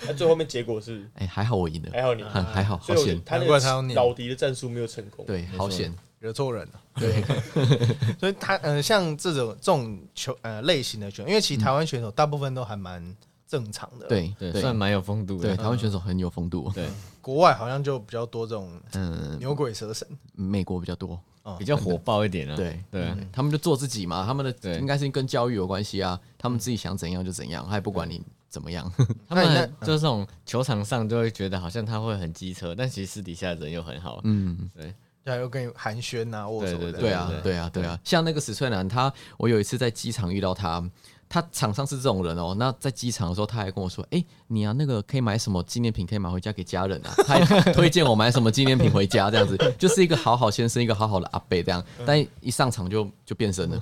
[0.05, 3.21] 那最后面结果是哎，还好我赢了，还好你，还好，好险。
[3.23, 5.25] 他那难怪他要念个老敌的战术没有成功。
[5.25, 5.95] 对，好险。
[6.25, 6.81] 惹错人了。
[6.95, 7.23] 对，
[8.19, 13.15] 所以他呃，像这种这种球呃类型的球，因为其实台湾选手大部分都还蛮
[13.47, 15.57] 正常的。，对对，算蛮有风度的对，的。
[15.57, 16.89] 台湾选手很有风度，对，
[17.21, 20.07] 国外好像就比较多这种嗯，牛鬼蛇神。
[20.33, 22.55] 美国比较多，哦比较火爆一点啊。
[22.55, 28.91] 对对啊，他们就做自己嘛，他们的对应该是跟教育有关系啊，他们自己想怎样就怎样，他也不管你怎么样。
[29.27, 29.45] 他们
[29.81, 34.21] 就是这种球场上就会觉得好像他会很机车，但其实私底下人又很好。
[34.23, 34.93] 嗯，对，
[35.25, 36.93] 对，又跟你寒暄啊，握手的。
[36.93, 40.89] 对啊对，啊，对啊，像那个史翠兰，他我有一次在机场遇到他。
[41.27, 51.83] 他场上是这种人哦，那在机场的时候，他还跟我说：“哎、你啊，那个可以买什么纪念品，可以买回家给家人啊。”他还推荐我买什么纪念品回家，这样子，就是一个好好先生，一个好好的阿伯这样。
[52.05, 53.79] 但一上场就就变身了。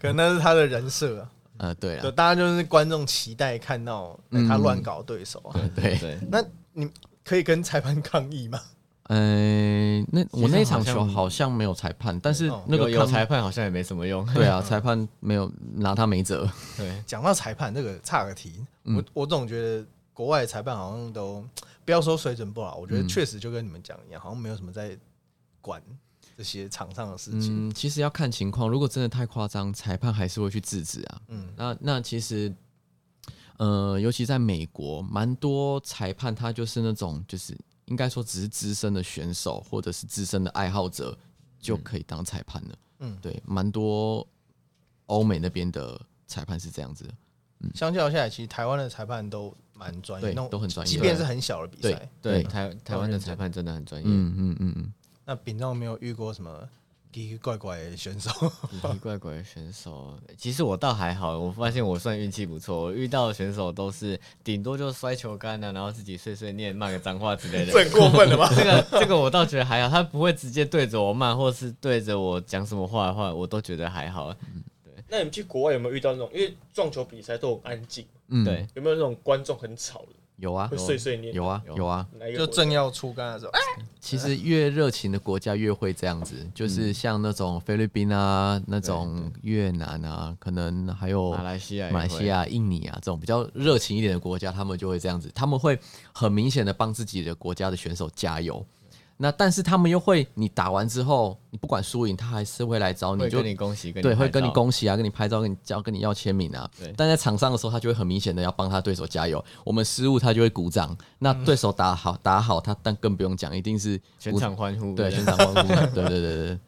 [0.00, 1.30] 可能那是他的人设啊。
[1.56, 5.60] 呃，对对，啊，大家就是观众期待看到哎他乱搞对手啊。
[5.74, 6.88] 对，对，那你
[7.24, 8.60] 可以跟裁判抗议吗？
[9.08, 14.24] 呃，那我那一场球好像没有裁判，但是那个有裁判好像也没什么用。
[14.32, 16.50] 对啊，裁判没有拿他没辙。
[16.76, 21.44] 对，讲到裁判这个差个题，嗯我我总觉得国外的裁判好像都
[21.84, 24.96] 不要说水准不好，我觉得嗯确实就跟你们讲一样，好像没有什么在
[25.60, 25.82] 管
[26.34, 27.68] 这些场上的事情。
[27.68, 31.20] 嗯，其实要看情况，如果真的太夸张，裁判还是会去制止啊。
[31.28, 32.50] 嗯那那其实，
[33.58, 37.54] 呃，尤其在美国，蛮多裁判他就是那种，就是
[37.86, 41.16] 应该说只是资深的选手或者是资深的爱好者
[41.58, 42.78] 就可以当裁判了。
[43.00, 44.26] 嗯，对，蛮多
[45.06, 47.14] 欧美那边的裁判是这样子的。
[47.74, 52.08] 相较下来，其实台湾的裁判都蛮专业，对都很专业即便是很小的比赛。
[52.20, 54.06] 对对台台湾的裁判真的很专业。
[54.06, 54.92] 嗯嗯嗯嗯，
[55.24, 56.68] 那丙中有没有遇过什么
[57.14, 58.28] 奇奇怪怪的选手？
[58.68, 67.72] 奇奇怪怪的选手，其实我倒还好，我发现我算运气不错，我遇到的选手都是顶多就摔球杆啊，然后自己碎碎念、骂个脏话之类的。
[67.72, 68.50] 很过分了吧？
[68.52, 74.34] 这 个这个我倒觉得还好，他不会直接对着我骂，或是对着我讲什么话的话，我都觉得还好。
[74.82, 76.28] 对那你们去国外有没有遇到那种？
[76.34, 80.66] 因为撞球比赛都很安静，嗯对，有没有那种观众很吵的，有啊。
[80.68, 81.34] 会碎碎念？
[81.34, 81.76] 有啊有。
[81.78, 82.06] 有啊。
[82.36, 83.60] 就正要出杆的时候，哎，
[84.00, 95.78] 其实越热情的国家越会这样子，就是像那种菲律宾啊、那种越南啊，可能还有马来西亚马来西亚、印尼啊这种比较热情一点的国家，他们就会这样子，他们会
[96.12, 98.64] 很明显的帮自己的国家的选手加油。
[99.24, 106.92] 那但是他们又会，你打完之后，你不管输赢，他还是会来找你，就跟你恭喜，对，会跟你恭喜啊，跟你拍照，跟你交，跟你要签名啊对。
[106.94, 109.42] 但在场上的时候，他就会很明显的要帮他对手加油。
[109.64, 110.94] 我们失误，他就会鼓掌。
[111.18, 114.94] 那对手打好，打好，他但更不用讲，一定是全场欢呼。
[114.94, 115.74] 对，全场欢呼。
[115.94, 116.58] 对对对对，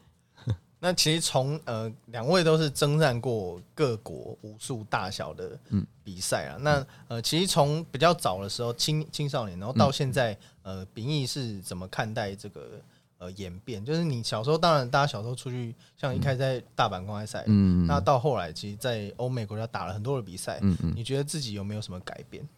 [0.87, 5.59] 那其实从呃两位都是征战过各国无数大小的
[6.05, 6.57] 比赛啊。
[6.61, 12.81] 那呃其实从比较早的时候青青少年，然后到现在、呃秉义是怎么看待这个
[13.19, 13.85] 呃演变？
[13.85, 20.93] 就是你小时候，当然大家小时候出去，像一开始在大阪公开赛，嗯那到后来其实，在欧美国家打了很多的比赛，嗯嗯。
[20.95, 22.49] 你觉得自己有没有什么改变？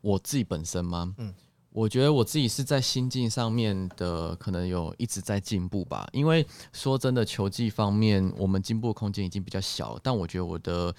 [0.00, 1.14] 我自己本身吗？
[1.18, 1.34] 嗯嗯，
[1.76, 6.08] 我觉得我自己是在心境上面的，可能有一直在进步吧。
[6.10, 10.94] 因为说真的，球技方面我们进步空间已经比较小，但我觉得我的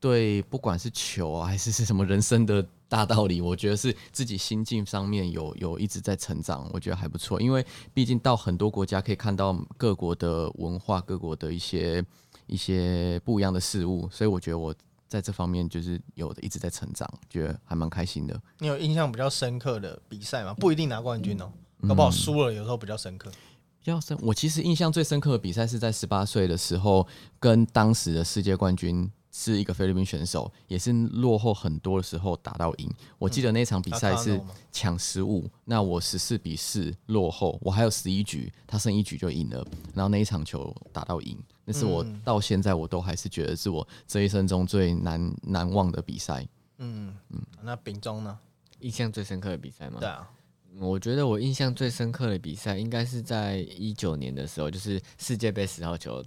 [0.00, 7.38] 对不管是球啊，还是是什么人生的大道理，我觉得是自己心境上面有有一直在成长，我觉得还不错。
[7.38, 12.02] 因为毕竟到很多国家可以看到各国的文化、各国的一些
[12.46, 14.74] 一些不一样的事物，所以我觉得我。
[15.14, 18.36] 在这方面就是有的一直在成长，觉得还蛮开心的。
[18.58, 20.52] 你有印象比较深刻的比赛吗？
[20.54, 21.52] 不一定拿冠军哦，
[21.86, 23.30] 搞不好输了，有时候比较深刻。
[23.78, 27.06] 比较深，我其实印象最深刻的比赛是在十八岁的时候，
[27.38, 32.88] 跟当时的世界冠军是一个菲律宾选手，也是落后很多的时候打到赢。
[33.18, 46.46] 我记得那场比赛是抢十五，那我十四比四落后，我还有十一局，他剩一局就赢了，然后那一场球打到赢，那是我嗯到现在我都还是觉得是我这一生中最难难忘的比赛。
[46.78, 48.38] 嗯嗯，那丙中呢？
[48.78, 49.98] 印象最深刻的比赛吗？
[49.98, 50.30] 对啊，
[50.78, 56.22] 我觉得我印象最深刻的比赛应该是在一九年的时候，就是世界杯十号球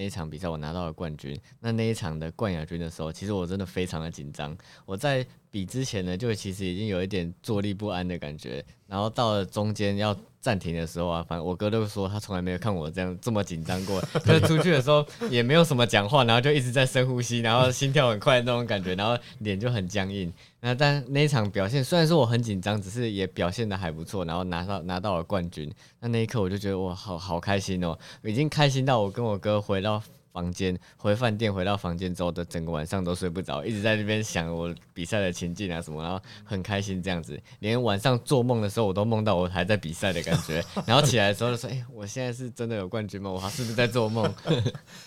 [0.00, 1.38] 那一场比赛，我拿到了冠军。
[1.60, 4.56] 那那一场的冠亚军的时候，其实我真的非常的紧张。
[4.86, 8.64] 我在比之前呢，就其实已经有一点坐立不安的感觉。
[8.86, 14.00] 然后到了中间要暂停的时候啊，反正我哥都说他从来没有看我这样这么紧张过。
[14.24, 20.32] 就是出去的时候也没有什么讲话，然后就一直在深呼吸，然后心跳很快那种感觉，然后脸就很僵硬。
[20.60, 25.70] 那但那一场表现虽然说我很紧张，只是也表现的还不错，然后拿到拿到了冠军。
[26.00, 43.30] 那那一刻我就觉得我，好好开心哦，已经开心到我跟我哥回到房间，回饭店回到房间之后的整个晚上都睡不着，一直在那边想我比赛的情境啊什么，然后很开心这样子，连晚上做梦的时候我都梦到我还在比赛的感觉， 然后起来的时候就说，哎、我现在是真的有冠军吗？
[43.30, 44.32] 我还是不是在做梦？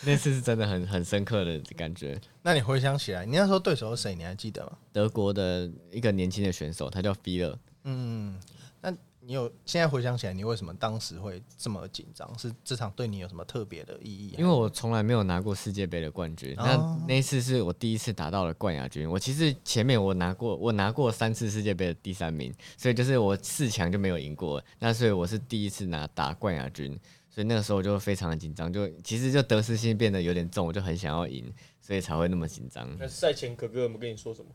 [0.01, 2.19] 那次是真的很很深刻的感觉。
[2.41, 4.13] 那你回想起来，你那时候对手是谁？
[4.15, 4.73] 你还记得吗？
[4.91, 8.37] 德国的一个年轻的选手，他叫 f 勒，嗯，
[8.81, 8.93] 那
[9.25, 12.37] 你有现在回想起来，你为什么当时会这么紧张？
[12.37, 14.35] 是这场对你有什么特别的意义？
[14.37, 19.09] 因为我从来没有拿过世界杯的冠军，那哦那一次是我第一次打到了冠亚军。
[19.09, 24.61] 我其实前面我拿过，我拿过三次世界杯的第三名，所以就是我四强就没有赢过。
[24.79, 32.89] 那所以我是第一次拿打冠亚军，所以那个时候我就非常的紧张，就其实就得失心变得有点重，我就很想要赢，所以才会那么紧张。
[32.99, 34.49] 那赛前哥哥有没有跟你说什么？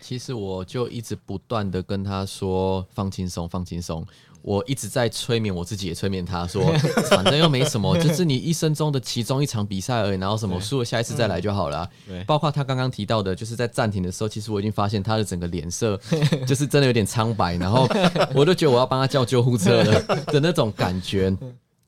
[0.00, 4.06] 其实我就一直不断的跟他说放轻松，放轻松。
[4.40, 6.62] 我一直在催眠我自己，也催眠他说，
[7.10, 12.22] 反正又没什么，就是你一生中的其中一场比赛而已，然后什么 输了下一次再来就好了啊、对。
[12.24, 16.00] 包括他刚刚提到的，就是在暂停的时候，其实我已经发现他的整个脸色
[16.46, 17.86] 就是真的有点苍白，然后
[18.32, 21.36] 我就觉得我要帮他叫救护车了的那种感觉。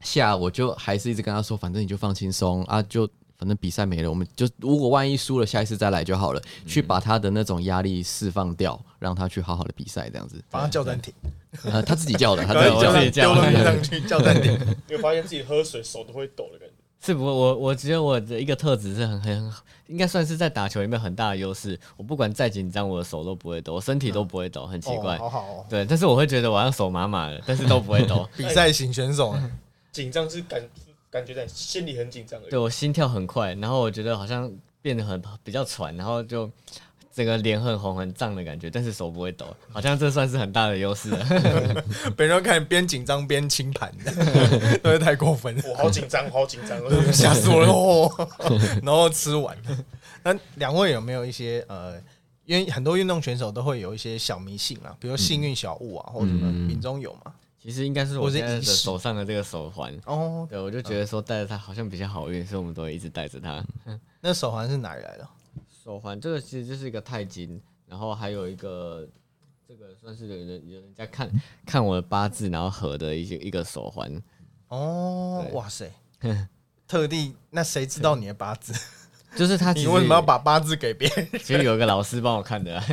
[0.00, 3.08] 下，我就还是一直跟他说，反正你就放轻松啊，就
[3.40, 10.36] 反正比赛没了，我们就如果万一输了，下一次再来就好了，去把他的那种压力释放掉，让他去好好的比赛，这样子。
[10.50, 11.14] 把他叫暂停，
[11.64, 14.52] 呃，他自己叫的， 他自己叫叫他自己叫丢东西上去叫暂停。
[14.86, 16.74] 你会发现自己喝水手都会抖的感觉。
[17.02, 19.52] 是不过我我觉得我的一个特质是很很
[19.86, 21.80] 应该算是在打球里面很大的优势。
[21.96, 25.16] 我不管再紧张，我的手都不会抖，我身体都不会抖，很奇怪。
[25.16, 28.28] 哦好好哦，对，但是我会觉得我好像手麻麻的，但是都不会抖。
[28.36, 29.34] 比赛型选手，
[29.90, 30.60] 紧张是感
[31.10, 32.58] 感觉在心里很紧张对。
[32.58, 36.48] 我心跳很快，然后我觉得好像变得很比较喘，然后就
[37.12, 41.26] 整个脸很红很胀的感觉，但是手不会抖，好像这算是很大的优势了。
[42.16, 43.92] 别人看边紧张边清盘，
[44.82, 46.78] 都是太过分了， 我好紧张，好紧张。
[47.12, 48.28] 吓死我了哦！
[48.82, 49.56] 然后吃完。
[50.22, 52.00] 那两位有没有一些呃，
[52.44, 57.32] 因为很多运动选手都会有一些小迷信啊，比如幸运小物啊，或者什么，品中有吗？
[57.62, 63.62] 其实应该是我现在的手上的这个手环，哦，对我就觉得说戴着它好像比较好运，所以我们都会一直戴着它。
[64.20, 65.28] 那手环是哪里来的？
[65.84, 69.06] 手环这个其实就是一个钛金，然后还有一个
[69.68, 71.30] 这个算是有人有人家看
[71.66, 74.10] 看我的八字，然后合的一些一个手环。
[74.68, 75.92] 哦，哇塞，
[76.88, 78.72] 特地那谁知道你的八字？
[79.36, 81.28] 就是他你为什么要把八字给别人？
[81.38, 82.84] 其实有一个老师帮我看的啊、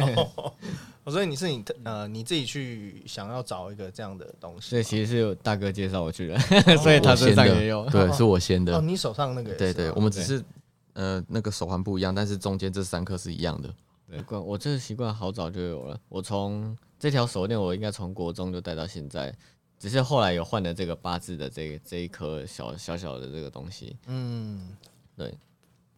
[1.08, 6.38] 我说你是你特呃你自己去想要找一个这样的东西所以其实是有大哥介绍我去的，
[6.84, 7.90] 所以他身上也有。
[7.90, 8.82] 对，是我先的哦，的。
[8.82, 10.44] 你手上那个也对对，我们只是
[10.92, 13.74] 呃那个手环不一样，但是中间这三颗是一样的。
[14.10, 15.98] 对，我这个习惯好早就有了。
[16.10, 19.34] 我从这条手链，我应该从国中就戴到现在，
[19.80, 23.96] 只是后来有换了这个八字的这个这一颗小小小的这个东西。
[24.08, 24.76] 嗯，
[25.16, 25.34] 对，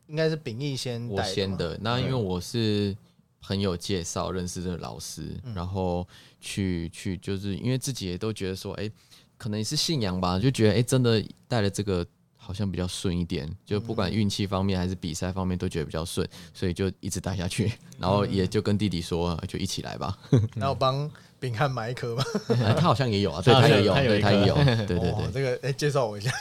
[0.06, 2.95] 应该是秉义先我先的，那因为我是
[3.41, 6.08] 朋友介绍认识的老师，然后
[6.39, 8.89] 去去就是因为自己也都觉得说，哎、
[9.38, 12.06] 可能也是信仰吧，就觉得哎、诶真的带了这个
[12.41, 20.17] 好像比较顺一点，就不管运气方面还是比赛方面都觉得比较顺，所以就一直带下去，然后也就跟弟弟说，就一起来吧。
[20.56, 22.23] 然后帮炳汉买一颗嘛。
[22.65, 26.32] 哎他好像也有啊， 对他也有，他也有，对对对哦，这个哎，介绍我一下，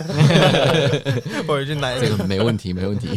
[1.47, 2.09] 我回去拿一个。
[2.09, 3.09] 这个没问题，没问题。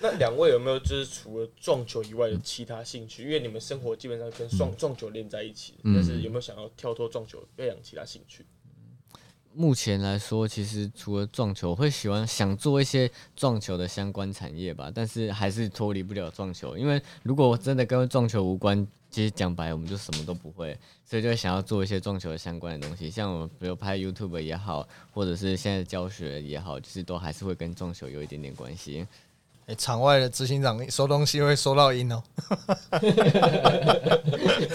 [0.00, 3.22] 那两位有没有就是除了撞球以外的其他兴趣？
[3.22, 8.44] 因为你们生活基本上跟撞撞球连在一起，但是有没有想要跳脱撞球培养其他兴趣？
[9.54, 29.06] 目前来说，其实除了撞球，会喜欢想做一些撞球的相关产业吧，但是还是脱离不了撞球，因为如果真的跟撞球无关，其实讲白我们就什么都不会，所以就想要做一些撞球相关的东西，像我比如拍 YouTube 也好，或者是现在教学也好，就是都还是会跟撞球有一点点关系。
[29.68, 32.22] 哎，场外的执行长收东西会收到音哦。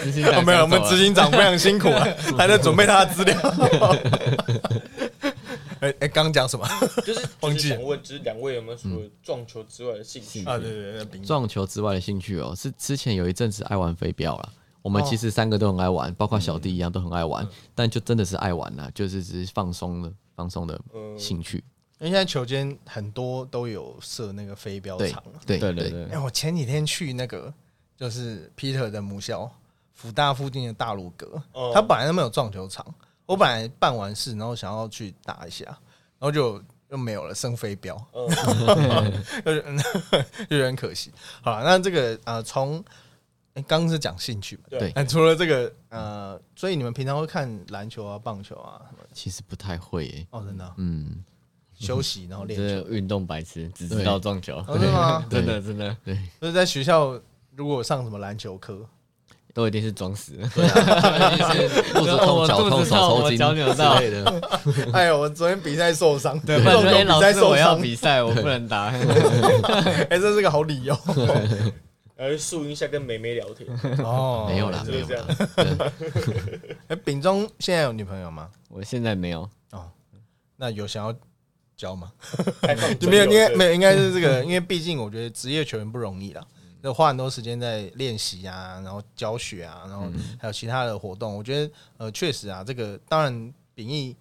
[0.00, 2.06] 执行哦没有，我们执行长非常辛苦啊，
[2.38, 3.36] 还在准备他的资料。
[5.80, 6.66] 哎哎，刚刚讲什么
[7.04, 10.44] 就是忘记了就是想问，就是两位有没有除了撞球之外的兴趣？
[10.44, 10.56] 啊？
[10.56, 14.52] 对对对，撞球之外的兴趣哦，是之前有一阵子爱玩飞镖了。
[14.80, 21.64] 我们哦其实三个都很爱玩，包括小弟一样都很爱玩，但就真的是爱玩啦，就是只是放松的放松的嗯兴趣。
[21.98, 25.22] 因为现在球间很多都有设那个飞镖对场。
[25.46, 25.90] 对对对。
[25.90, 27.52] 对哎，我前几天去那个
[27.96, 29.50] 就是 Peter 的母校
[29.92, 31.70] 福大附近的大鲁阁，哦。
[31.72, 32.84] 他本来都没有撞球场，
[33.26, 39.78] 我本来办完事，然后想要去打一下，然后就又没有了，剩飞镖， 嗯，
[40.48, 41.12] 就有点可惜。
[41.42, 42.84] 好了，那这个呃，从
[43.54, 44.92] 哎刚刚是讲兴趣嘛，对。
[44.96, 49.04] 那除了这个呃，所以你们平常会看篮球啊、棒球啊什么？
[49.12, 51.24] 其实不太会耶、哦，真的啊、嗯，
[51.78, 52.64] 休息，然后练球。
[52.66, 55.26] 这运动白痴，只知道撞球，哦真的吗？
[55.30, 55.96] 真的真的
[56.40, 57.20] 就是在学校
[57.56, 58.78] 如果上什么篮球课，
[59.52, 60.32] 都一定是装死。
[61.94, 64.40] 肚子痛、脚痛、手抽筋脚扭到之类的。
[64.92, 68.86] 哎呦，我昨天比赛受伤，对，不然说哎，比赛受老师我要伤，比赛，我不能打。
[68.86, 70.98] 哎，这是个好理由
[72.16, 73.68] 然后树荫下跟美眉聊天，
[74.04, 74.46] 哦。
[74.48, 75.92] 没有啦，没有就是这样啦。
[76.88, 78.48] 哎，丙中现在有女朋友吗？
[78.68, 79.90] 我现在没有哦，
[80.56, 81.12] 那有想要
[81.76, 82.12] 交吗？
[83.00, 83.72] 就没有，应该没有。
[83.74, 86.46] 应该是这个， 因为毕竟我觉得职业球员不容易啦，
[86.82, 90.06] 要花很多时间在练习啊，然后教学啊，然后
[90.38, 91.36] 还有其他的活动。
[91.36, 94.16] 我觉得呃，确实啊，这个当然秉义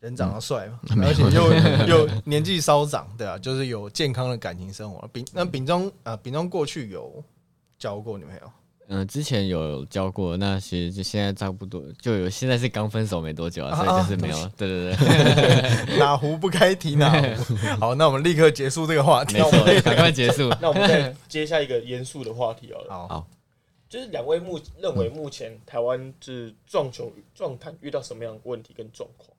[0.00, 1.52] 人长得帅嘛， 而且又
[1.86, 5.06] 又年纪稍长，对啊，就是有健康的感情生活。
[5.08, 7.22] 秉那秉中啊，秉中过去有
[7.78, 8.52] 交过女朋友，
[8.88, 14.50] 嗯，之前有教过，那其实就现在差不多就有，现在是刚分手没多久啊，所以就是没有。
[14.56, 17.54] 对对对， 哪壶不开提哪壶。
[17.80, 19.38] 好，那我们立刻结束这个话题。
[19.40, 20.50] 我们，赶快结束。
[20.60, 23.26] 那我们再接下一个严肃的话题好了，好，好
[23.88, 29.30] 就是两位目认为目前台湾是撞球撞坛遇到什么样的问题跟状况？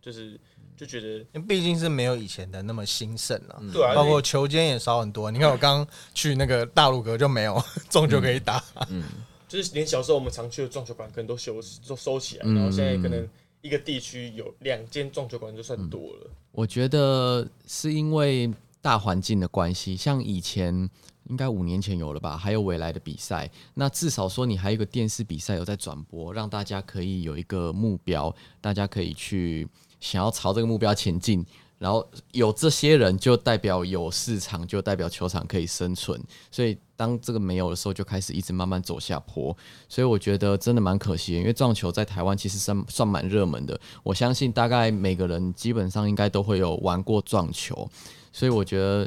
[0.00, 0.38] 就是
[0.76, 3.62] 就觉得因为毕竟是没有以前的那么兴盛了。
[3.72, 5.30] 对啊，包括球间也少很多。
[5.30, 9.02] 你看我刚去那个大陆阁就没有 撞球可以打，嗯
[9.48, 13.26] 就是连小时候我们常去的撞球馆可能都修都收起来，嗯然后现在可能
[13.62, 16.30] 一个地区有两间撞球馆就算多了。
[16.52, 18.52] 我觉得是因为
[18.82, 20.88] 大环境的关系，像以前
[21.28, 29.66] 应该五年前有了吧，还有未来的比赛，那至少说你还有一个电视比赛有在转播，让大家可以有一个目标，大家可以去
[30.00, 31.44] 想要朝这个目标前进。
[31.78, 36.18] 然后有这些人，就代表有市场，就代表球场可以生存。
[36.50, 39.54] 所以当这个没有的时候，就开始一直慢慢走下坡。
[39.86, 43.78] 所以我觉得真的蛮可惜，因为撞球在台湾其实算算蛮热门的。
[44.02, 47.86] 我相信大概每个人基本上应该都会有玩过撞球，
[48.32, 49.06] 所以我觉得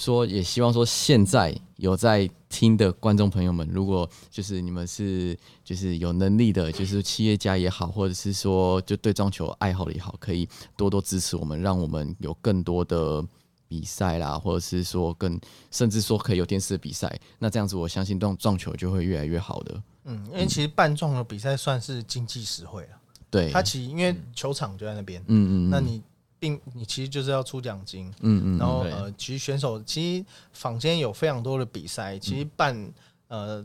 [0.00, 13.24] 说也希望说现在有在听的观众朋友们，如果就是你们是就是有能力的，就是企业家也好，或者是说就对撞球爱好的也好，可以多多支持我们，让我们有更多的。
[13.70, 15.40] 比赛啦，或者是说更，
[15.70, 19.80] 甚至说可以有电视的比赛，那这样子我相信撞撞球就会越来越好的。
[20.06, 22.88] 嗯，因为其实半撞的比赛算是经济实惠了。
[23.30, 26.02] 对，它其实因为球场就在那边，嗯嗯，那你
[26.40, 32.90] 并你其实就是要出奖金，嗯嗯，然后呃，其实选手其实坊间有非常多的比赛，其实办
[33.28, 33.64] 呃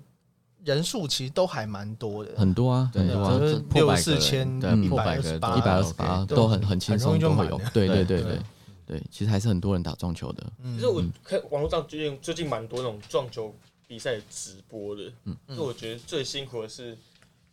[0.64, 4.46] 人数其实都还蛮多的，很多啊，很多啊，就是六四千、
[4.84, 7.62] 一破百八、一百二十八都很很轻松，很容易就有。
[7.74, 8.40] 对对对对对
[8.86, 10.44] 对，其实还是很多人打撞球的。
[10.62, 13.56] 嗯其实我看网络上最近最近蛮多那种撞球
[13.88, 16.98] 比赛直播的，嗯，就我觉得最辛苦的是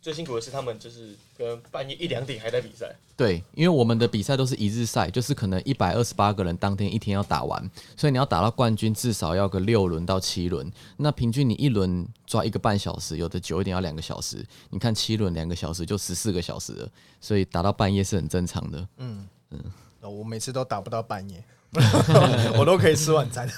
[0.02, 10.68] 最辛苦的是他们就是可能半夜一两点还在比赛，对，因为我们的比赛都是一日赛，就是可能一百二十八个人当天一天要打完，所以你要打到冠军至少要个六轮到七轮。
[10.96, 14.44] 那平均你一轮抓一个半小时，有的久一点要两个小时。
[14.70, 16.88] 你看七轮两个小时就十四个小时了，
[17.20, 18.88] 所以打到半夜是很正常的。
[18.96, 19.60] 嗯嗯
[20.00, 21.44] 我每次都打不到半夜，
[22.58, 23.48] 我都可以吃晚餐。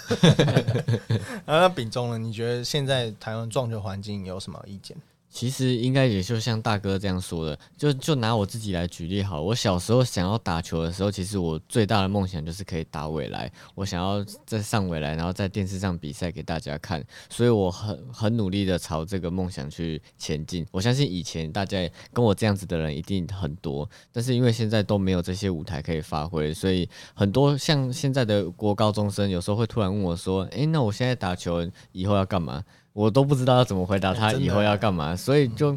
[1.47, 2.19] 啊那丙中呢？
[2.19, 4.95] 你觉得现在台湾撞球环境有什么意见？
[5.35, 9.43] 其实应该也就像大哥这样说的，就就拿我自己来举例好。
[9.43, 20.65] 我小时候想要打球的时候，其实我最大的梦想就是可以打未来，我想要再上未来，然后在电视上比赛给大家看，所以我很很努力的朝这个梦想去前进。
[20.71, 32.63] 我相信以前大家跟我这样子的人一定很多，但是因为现在都没有这些舞台可以发挥，所以很多像现在的国高中生有时候会突然问我说：“诶，那我现在打球以后要干嘛？”
[32.95, 35.77] 我都不知道要怎么回答他以后要干嘛，所以就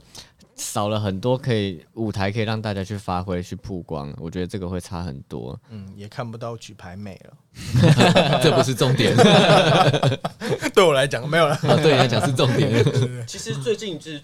[0.55, 4.13] 少了很多可以舞台可以让大家去发挥、去曝光。
[4.19, 5.59] 我觉得这个会差很多。
[5.69, 8.39] 嗯，也看不到举牌美了。
[8.41, 9.15] 这不是重点，
[10.73, 11.53] 对我来讲没有了。
[11.55, 12.71] 啊，对你来讲是重点。
[13.27, 14.21] 其实最近就是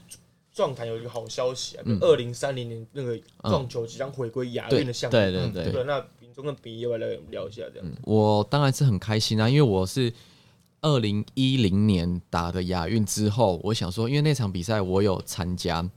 [0.54, 7.88] 壮坛有一个好消息嗯啊，就二零三零年那个撞球即将回归亚运的项目，对对对对，那丙中跟丙一要不要来聊一下这样？
[8.04, 10.12] 我当然是很开心啊，因为我是
[10.84, 15.90] 二零一零年打的亚运之后，我想说，因为那场比赛我有参加，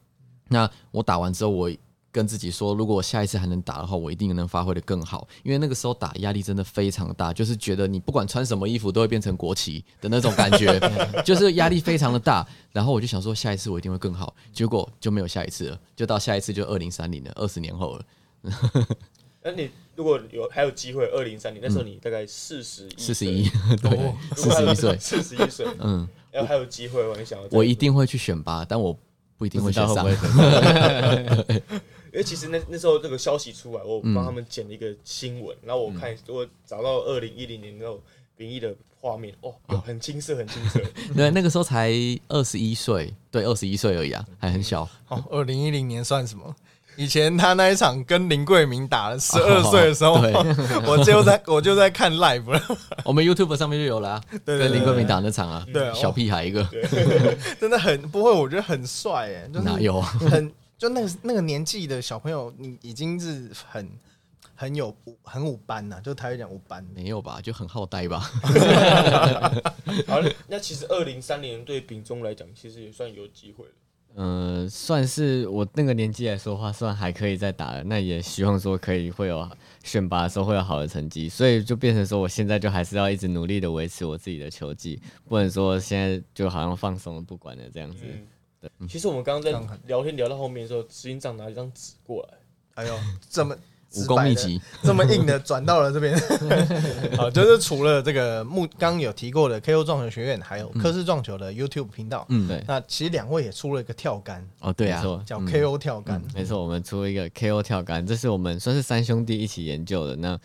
[0.48, 1.70] 那我打完之后，我
[2.12, 5.28] 跟自己说，如果我下一次还能打的话，我一定能发挥的更好。
[5.42, 10.80] 因为那个时候打压力真的非常大，就是觉得你不管穿什么衣服都会变成国旗的那种感觉，
[11.26, 12.46] 就是压力非常的大。
[12.72, 18.04] 然后我就想说，下一次我一定会更好，结果就没有下一次了，就到下一次就二零三零了，二十年后了，
[19.42, 27.14] 那你如果有还有机会，二零三零那时候你大概四十四十一，哦 对，四十一岁，四十一岁，嗯，然后还有机会吗？
[27.18, 28.96] 你想要我一定会去选拔，但我
[29.38, 30.06] 不一定会选上
[32.12, 38.00] 因为其实那那时候这个消息出来，我帮他们剪了一个新闻，然后我看我找到二零一零年那种
[38.36, 40.80] 兵役的画面，哦，有很青涩，很青涩。
[41.14, 41.92] 对，那个时候才
[42.28, 44.88] 二十一岁，对，二十一岁而已啊，还很小。
[45.08, 46.56] 哦，二零一零年算什么？
[46.96, 50.32] 以前他那一场跟林桂明打了十二岁的时候，对
[50.88, 52.60] 我就在我就在看 live 了，
[53.04, 56.66] 我们 YouTube 上面就有了、啊，跟林桂明打那场啊，对小屁孩一个，
[57.60, 60.00] 真的很不会，我觉得很帅哎，就是哪有？
[60.00, 63.90] 很就那个那个年纪的小朋友，你已经是很
[64.54, 66.86] 很有很五班呐、就台语讲五班。
[66.94, 67.40] 没有吧？
[67.42, 68.18] 就很好呆吧？
[70.06, 73.70] 好，那其实二零三年对丙中来讲，其实也算有机会了。
[74.16, 77.84] 呃，算是我那个年纪来说的话，算还可以再打了。
[77.84, 79.46] 那也希望说可以会有
[79.84, 84.98] 选拔的时候会有好的成绩，所以就变成说，我现在就还是要一直努力的维持我自己的球技，
[85.28, 88.04] 不能说现在就好像放松了不管了这样子。
[88.80, 89.52] 嗯，其实我们刚刚在
[89.86, 92.38] 聊天聊到后面的时候，执行长拿一张纸过来，
[92.82, 93.54] 哎呦，怎么
[93.96, 96.18] 武功秘籍， 这么硬的转到了这边。
[97.16, 102.26] 好，就是除了这个木刚有提过的 KO 撞球学院，还有科氏撞球的 YouTube 频道。
[102.28, 106.22] 嗯，对，那其实两位也出了一个跳杆，哦，对啊没，错叫 KO 跳杆。
[106.34, 110.16] 没错，我们出了一个 KO 跳杆，这是我们算是三兄弟一起研究的。
[110.16, 110.38] 那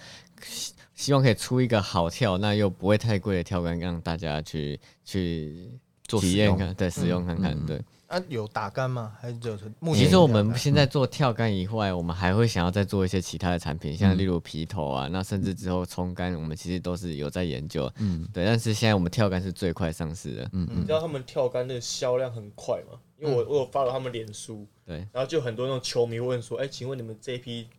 [0.43, 5.69] 希希望可以出一个好跳，那又不会太贵的跳杆，让大家去去
[6.07, 7.81] 做体验看，对，使用看看，嗯对。
[8.11, 9.13] 啊，有打杆吗？
[9.21, 17.89] 还是就是目前其实我们现在做跳杆以外，我们还会想要再做一些其他的产品，像例如皮头啊，那甚至之后冲杆，我们其实都是有在研究。
[17.99, 20.49] 嗯对，但是现在我们跳杆是最快上市的。
[20.51, 22.99] 嗯你知道他们跳杆的销量很快吗？
[23.17, 27.69] 因为我我有发了他们脸书，对，然后就很多那种球迷问说，哎，请问你们这一批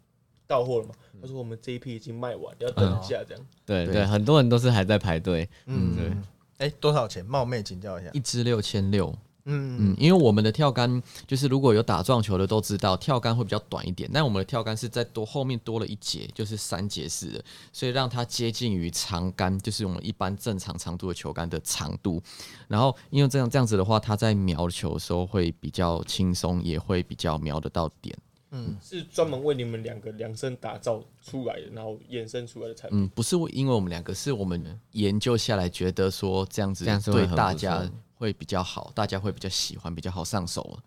[0.47, 0.95] 到货了吗？
[1.20, 3.47] 他说我们这一批已经卖完，要等一下这样。
[3.66, 5.47] 对对对，很多人都是还在排队。
[5.66, 6.16] 嗯，对对。
[6.59, 7.22] 哎，多少钱？
[7.26, 8.11] 冒昧请教一下。
[8.12, 9.14] 一支六千六。
[9.45, 22.22] 嗯嗯，因为我们的跳杆就是如果有打撞球的都知道，跳杆会比较短一点，但我们的跳杆是在多后面多了一节，就是三节式的，所以让它接近于长杆，就是我们一般正常长度的球杆的长度。
[22.68, 28.16] 然后因为这样这样子的话，它在瞄球的时候会比较轻松，也会比较瞄得到点。
[28.55, 33.01] 嗯是专门为你们两个量身打造出来的，然后衍生出来的产品。
[33.01, 37.90] 嗯，不是因为我们两个，是我们研究下来觉得说这样子对大家错
[38.23, 40.79] 会比较好，大家会比较喜欢，比较好上手。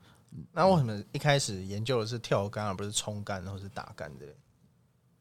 [0.53, 4.25] 那为什么一开始研究的是跳杆，而不是冲杆或是打杆的？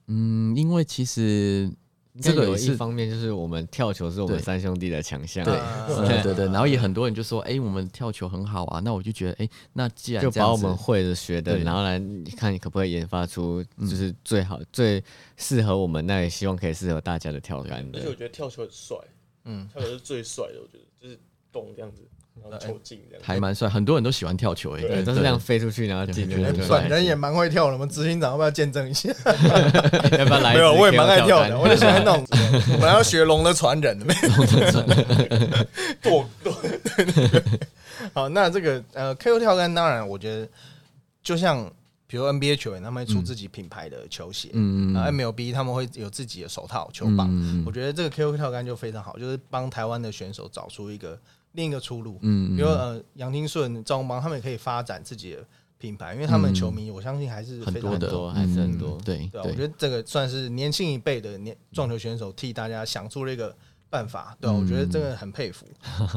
[0.07, 1.69] 嗯，因为其实
[2.21, 12.01] 这这个有一方面就是我们跳球是我们三兄弟的强项，对啊对对对，然后也很多人就说，哎、我们跳球很好啊，那我就觉得，哎、那既然就把我们会的学的，对然后来
[12.37, 15.03] 看你可不可以研发出就是最好、最
[15.37, 18.09] 适合我们，那也希望可以适合大家的跳杆的而且。
[18.09, 18.97] 我觉得跳球很帅，
[19.45, 21.19] 嗯，跳球是最帅的，我觉得就是
[21.55, 22.03] 动这样子，
[22.43, 23.25] 然后球进这样。
[23.25, 26.45] 还蛮帅，很多人都喜欢跳球、哎，对，都是这样飞出去，然后进去。
[26.45, 29.09] 哎对本人也蛮会跳的，我们执行长要不要见证一下？
[30.19, 32.27] 要不要来一没有，我也蛮爱跳的，我就喜欢那种
[32.79, 34.29] 本来要学龙的传人，没有。
[36.03, 36.53] 动动，
[38.13, 40.49] 好，那这个呃 KO 跳杆，当然我觉得
[41.23, 41.71] 就像
[42.07, 47.29] 比如 NBA 球员，他们会出自己品牌的球鞋，嗯啊 MLB 他们会有自己的手套、球棒。
[47.31, 51.19] 嗯我觉得这个 KO 跳杆就非常好，就是帮台湾的选手找出一个
[51.55, 52.19] 另一个出路。
[52.23, 55.45] 嗯比如呃杨金顺、赵宏邦，他们也可以发展自己的
[55.79, 63.55] 品牌，因为他们球迷我相信还是非常很多的还是很多嗯对对啊，我觉得这个算是年轻一辈的年撞球选手替大家想出了一个
[63.91, 65.67] 办法，对啊，我觉得真的很佩服。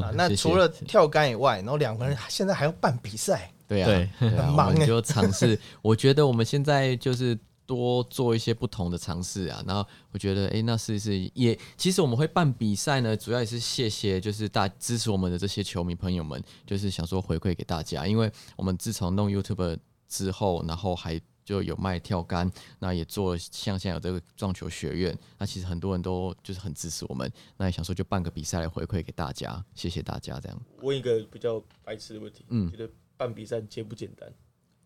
[0.02, 5.58] 啊那除了跳杆以外，然后两个人现在还要办比赛，对啊，对对啊，很忙欸我们就尝试。
[5.82, 9.62] 我觉得我们现在就是多做一些不同的尝试啊。
[9.64, 21.20] 然后我觉得，哎、那是是也，其实我们会办比赛呢，主要也是谢谢就是大支持我们的这些球迷朋友们，就是想说回馈给大家，因为我们自从弄 YouTube 之后，然后还。
[21.48, 34.30] 就有卖跳杆，那也做像现在有这个撞球学院，那其实很多人都就是很支持我们，那也想说就办个比赛来回馈给大家，谢谢大家，这样问一个比较白痴的问题，嗯觉得办比赛简不简单？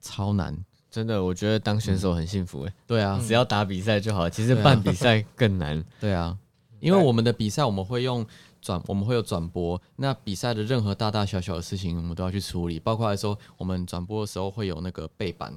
[0.00, 0.56] 超难，
[0.92, 4.28] 真的，我觉得当选手很幸福哎，对啊，只要打比赛就好。
[4.28, 5.82] 其实办比赛更难。
[5.98, 6.36] 对啊，
[6.80, 8.24] 因为我们的比赛我们会用
[8.60, 15.50] 转，我们会有转播，那比赛的任何大大小小的事情我们都要去处理，包括来说我们转播的时候会有那个背板，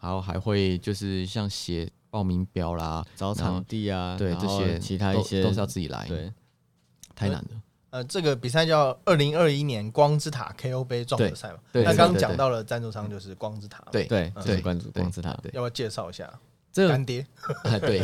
[0.00, 6.32] 然后还会就是像写报名表啦，找场地啊，对这些其他一些都都是要自己来，，对，
[7.14, 7.50] 太难了。
[7.90, 11.58] 呃，这个比赛叫二零二一年光之塔 KO 杯撞球赛嘛。
[11.72, 15.32] 对那刚刚讲到了赞助商就是光之塔，对对，嗯就是关注光之塔。
[15.42, 16.30] 对要不要介绍一下？
[16.70, 17.26] 这个干爹，
[17.64, 17.98] 啊，对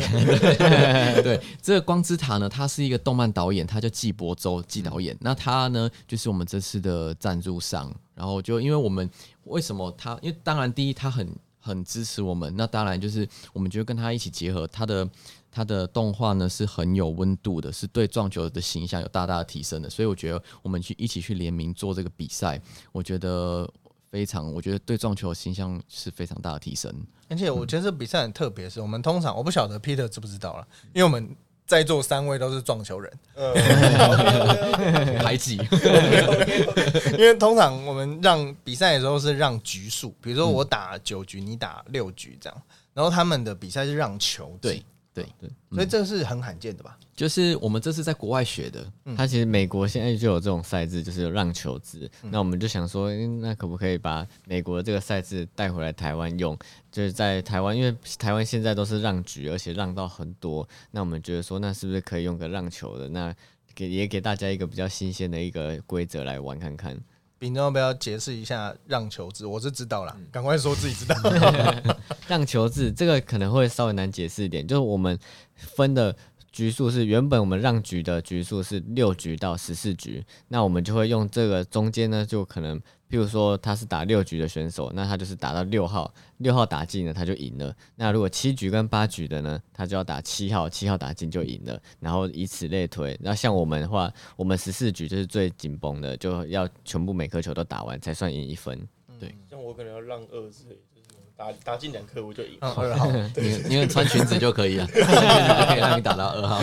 [1.21, 5.15] 对，这个光之塔呢，他是一个动漫导演，他叫季伯周季导演。
[5.21, 7.93] 那他呢，就是我们这次的赞助商。
[8.15, 9.09] 然后就因为我们
[9.43, 10.17] 为什么他？
[10.21, 11.29] 因为当然第一他很
[11.59, 12.53] 很支持我们。
[12.57, 15.07] 那当然就是我们就跟他一起结合，他的
[15.55, 19.89] 他的动画呢是很有温度的，是对撞球的形象有大大的提升的。
[19.89, 23.65] 所以我觉得我们去一起去联名做这个比赛，我觉得
[24.11, 26.93] 非常，我觉得对撞球的形象是非常大的提升。
[27.29, 31.33] 而且我觉得这比赛很特别，是我们通常我不晓得 Peter 知不知道了，因为我们
[31.65, 33.11] 在座三位都是撞球人，
[35.19, 35.55] 排挤，
[37.17, 42.61] 因为通常我们让比赛的时候是让局数，比如说我打九局，你打六局这样，
[42.93, 44.85] 然后他们的比赛是让球制对
[45.15, 46.97] 对对，所以这个是很罕见的吧？
[47.15, 48.85] 就是我们这是在国外学的，
[49.15, 52.11] 它其实美国现在就有这种赛制，就是有让球制。
[52.23, 56.57] 那我们就想说，诶那可不可以把美国的这个赛制带回来台湾用？
[56.91, 60.67] 就是在台湾，因为台湾现在都是让局，而且让到很多。
[60.91, 63.07] 那我们觉得说，那是不是可以用个让球的？
[63.07, 63.33] 那
[63.73, 66.97] 给也给大家一个比较新鲜的一个规则来玩看看。
[67.45, 69.45] 丙总要不要解释一下让球制？
[69.45, 71.15] 我是知道了，赶快说自己知道。
[72.27, 75.15] 让球制这个可能会稍微难解释一点，就是我们
[75.53, 76.15] 分的
[76.55, 82.79] 局数是原本我们让局的局数是六局到十四局，那我们就会用这个中间呢，就可能
[83.09, 87.75] 譬如说他是打六局的选手，那他就是打到六号，六号打进了他就赢了。
[87.97, 93.19] 那如果七局跟八局的呢，他就要打七号，七号打进就赢了，然后以此类推。
[93.21, 98.87] 那像我们的话，我们十四局就是最紧绷的，就要全部每颗球都打完才算赢一分。
[99.19, 100.94] 对像我可能要让二之类，就是
[101.37, 102.57] 打打进两颗我就赢。
[102.61, 103.11] 嗯，二号。
[103.35, 106.61] 你你们穿裙子就可以了， 穿裙子就可以让你打到二号。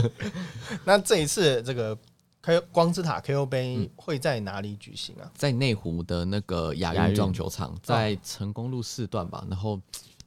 [0.84, 1.96] 那这一次这个
[2.42, 5.30] K 光之塔 KO 杯会在哪里举行啊？
[5.34, 9.80] 在内湖的那个亚亚运运撞球场，在成功路四段吧，然后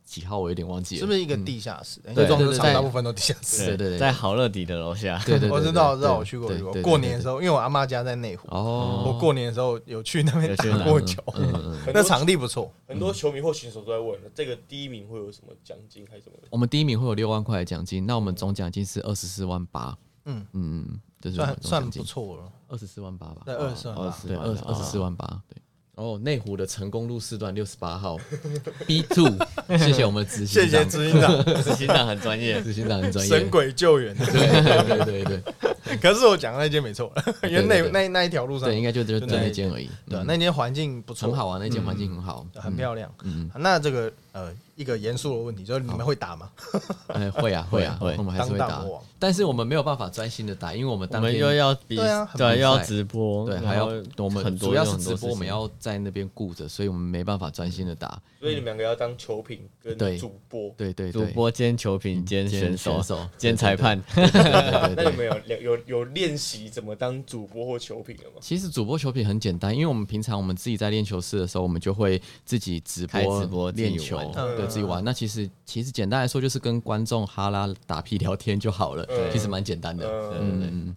[0.09, 2.01] 几号我有点忘记了，是不是一个地下室？
[2.07, 3.67] 因对为撞球对对场大部分都地下室。
[3.67, 5.21] 对对对在好乐迪的楼下。
[5.23, 6.97] 对对对，我知道，对知道，我去过，去过。
[6.97, 11.21] 年的时候，因为我阿妈家在内湖，哦，我过年的时候有去那边打过球，
[11.93, 12.73] 那场地不错。
[12.87, 16.37] 很多球迷或选手都在问，这个第一名会有什么奖金还是什么？
[16.49, 19.95] 我们第一名会有六万块的奖金，那我们总奖金是二十四万八，
[20.25, 24.17] 嗯嗯，嗯，这是算算不错了，二十四万八吧，在二十万吧。
[24.25, 25.03] 对，二二十四万。
[25.03, 25.61] 万八，对。
[25.99, 28.17] 哦，内湖的成功路四段六十八号
[28.87, 29.27] B two，
[29.77, 34.15] 谢谢我们的执谢行长，谢执行长，执行长很专业，执行长很专业，神鬼救援。
[34.15, 35.53] 对对对对对
[36.01, 37.11] 可是我讲的那间没错，
[37.43, 43.11] 因为那那那一条路上对，，应该就就就就那那间而已，对那间环境不错，很好啊，那间环境很好，很漂亮。
[43.23, 46.49] 嗯，那这个呃，一个严肃的问题就是你们会打吗？
[47.07, 58.21] 哎，会啊会啊，会我们还是会打大魔王，但是我们没有办法专心的打，因为我们我们当天又要比对啊很对，比又要赛直播，对，然还要后我们很多主要是有很多直播，我们要在那边顾着，所以我们没办法专心的打。
[58.39, 60.69] 所以你们两个要当球评跟对主播。
[60.77, 63.01] 对对对，主播兼球评兼兼选手
[63.37, 68.37] 兼裁判，对对对对那你们有有有练习怎么当主播或球评了吗？
[68.39, 75.03] 其实主播球评很简单，因为我们平常我们自己在练球室的时候，我们就会自己直播直播练球，对自己玩。
[75.03, 80.07] 那其实其实简单来说，就是跟观众哈拉打屁聊天就好了，嗯其实蛮简单的。
[80.07, 80.95] 嗯，嗯嗯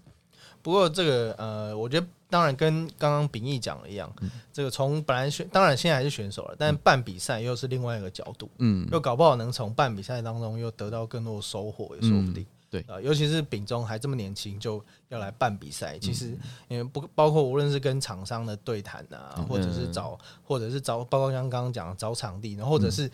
[0.60, 4.30] 不过这个呃，我觉得当然跟刚刚秉义讲的一样，嗯。
[4.54, 8.88] 这个从本来选，当然现在还是选手了，但办比赛又是另外一个角度，嗯。
[8.90, 12.46] 又搞不好能从办比赛当中又得到更多的收获，也说不定。
[12.70, 12.80] 对。
[12.88, 15.72] 啊、尤其是丙中还这么年轻就要来办比嗯。
[15.72, 16.34] 赛，其实
[16.68, 19.44] 因为不包括无论是跟厂商的对谈啊，嗯。
[19.44, 23.10] 或者是找，或者是找，包括像刚刚讲的找场地，然后或者是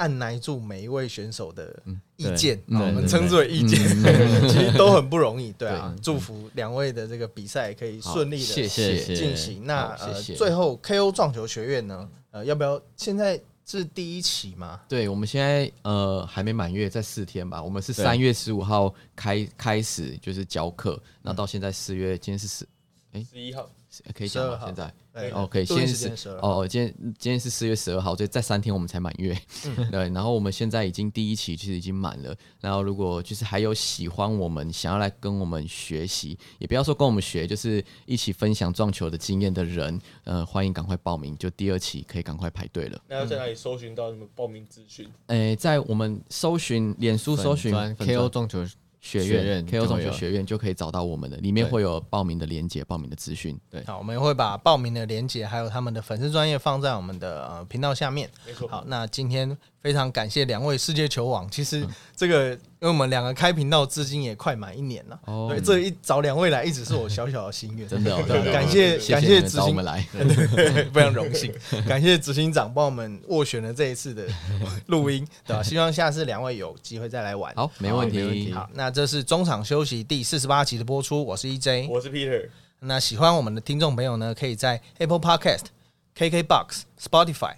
[0.00, 1.78] 按耐住每一位选手的
[2.16, 3.78] 意见，我们称之为意见，
[4.48, 5.52] 其实都很不容易。
[5.52, 9.14] 对啊，对祝福两位的这个比赛可以顺利谢的谢谢。
[9.14, 9.66] 进行。
[9.66, 9.94] 那
[10.34, 14.80] 最后 KO 撞球学院呢，呃，要不要现在是第一期吗？
[14.88, 17.62] 对，我们现在呃还没满月，在四天吧。
[17.62, 22.66] 我们是三月十五号开开始就是教课，那到现在四月，今天是十
[23.12, 23.68] 哎，十一号，
[24.14, 24.58] 可以讲吗12？
[24.58, 29.36] 号现在对哦，可以，录音先是时间12号哦，今天今天是四月十二号，所以再三天我们才满月。
[29.90, 43.00] 对，然后我们现在已经第一期其实已经满了，然后如果就是还有喜欢我们想要来跟我们学习，也不要说跟我们学，就是一起分享撞球的经验的人，呃，欢迎赶快报名，就第二期可以赶快排队了。
[43.08, 45.08] 那要在哪里搜寻到你们报名资讯？
[45.26, 48.66] 诶，在我们搜寻脸书搜寻 KO 撞球
[49.00, 53.58] 学学院院 KO 总学学院就可以找到我们的，里面会有报名的链接、报名的资讯。
[53.70, 58.30] 对好，我们会把报名的链接还有他们的粉丝专业放在我们的呃频道下面。
[58.46, 58.68] 没错。
[58.68, 61.50] 好，那今天非常感谢两位世界球王。
[61.50, 65.18] 其嗯实这个，因为我们两个开频道至今也快满一年了。
[65.24, 67.88] 哦对，这一找两位来，一直是我小小的心愿。
[67.88, 70.00] 真的哦，真的哦感谢谢感谢执行找我们来。
[70.92, 71.52] 非常荣幸，
[71.88, 74.26] 感谢执行长帮我们斡旋了这一次的
[74.86, 75.62] 录音，对吧？
[75.62, 77.54] 希望下次两位有机会再来玩。
[77.54, 78.52] 好，没问题没问题。
[78.52, 81.88] 好，那这是中场休息第四十八集的播出，我是 EJ。
[81.88, 82.48] 我是 Peter，
[82.80, 85.64] 那喜欢我们的听众朋友呢，可以在 Apple Podcast、
[86.16, 87.54] KKBox、Spotify、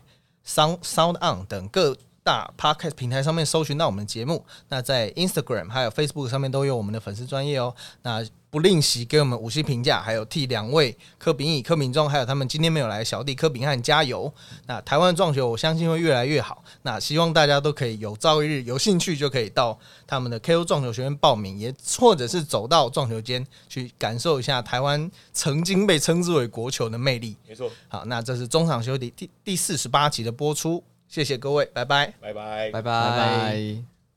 [0.46, 4.44] Sound Sound On 等各大 Podcast 平台上面搜寻到我们的节目。
[4.68, 7.74] 那在 Instagram 还有 Facebook 上面都有我们的粉丝专业哦。
[8.02, 14.30] 那不吝惜给我们五星评价，还有替两位柯炳义、柯炳忠，还有他们今天没有来的小弟柯炳汉加油。
[14.66, 16.62] 那台湾撞球，我相信会越来越好。
[16.82, 27.34] 那希望大家都可以有朝一日有兴趣，就可以到他们的 KO 撞球学院报名，也或者是走到撞球间去感受一下台湾曾经被称之为国球的魅力。
[27.48, 32.14] 没错，好，那这是中场休息第第四十八集的播出，谢谢各位，拜拜。
[32.22, 33.91] 拜拜，拜拜拜。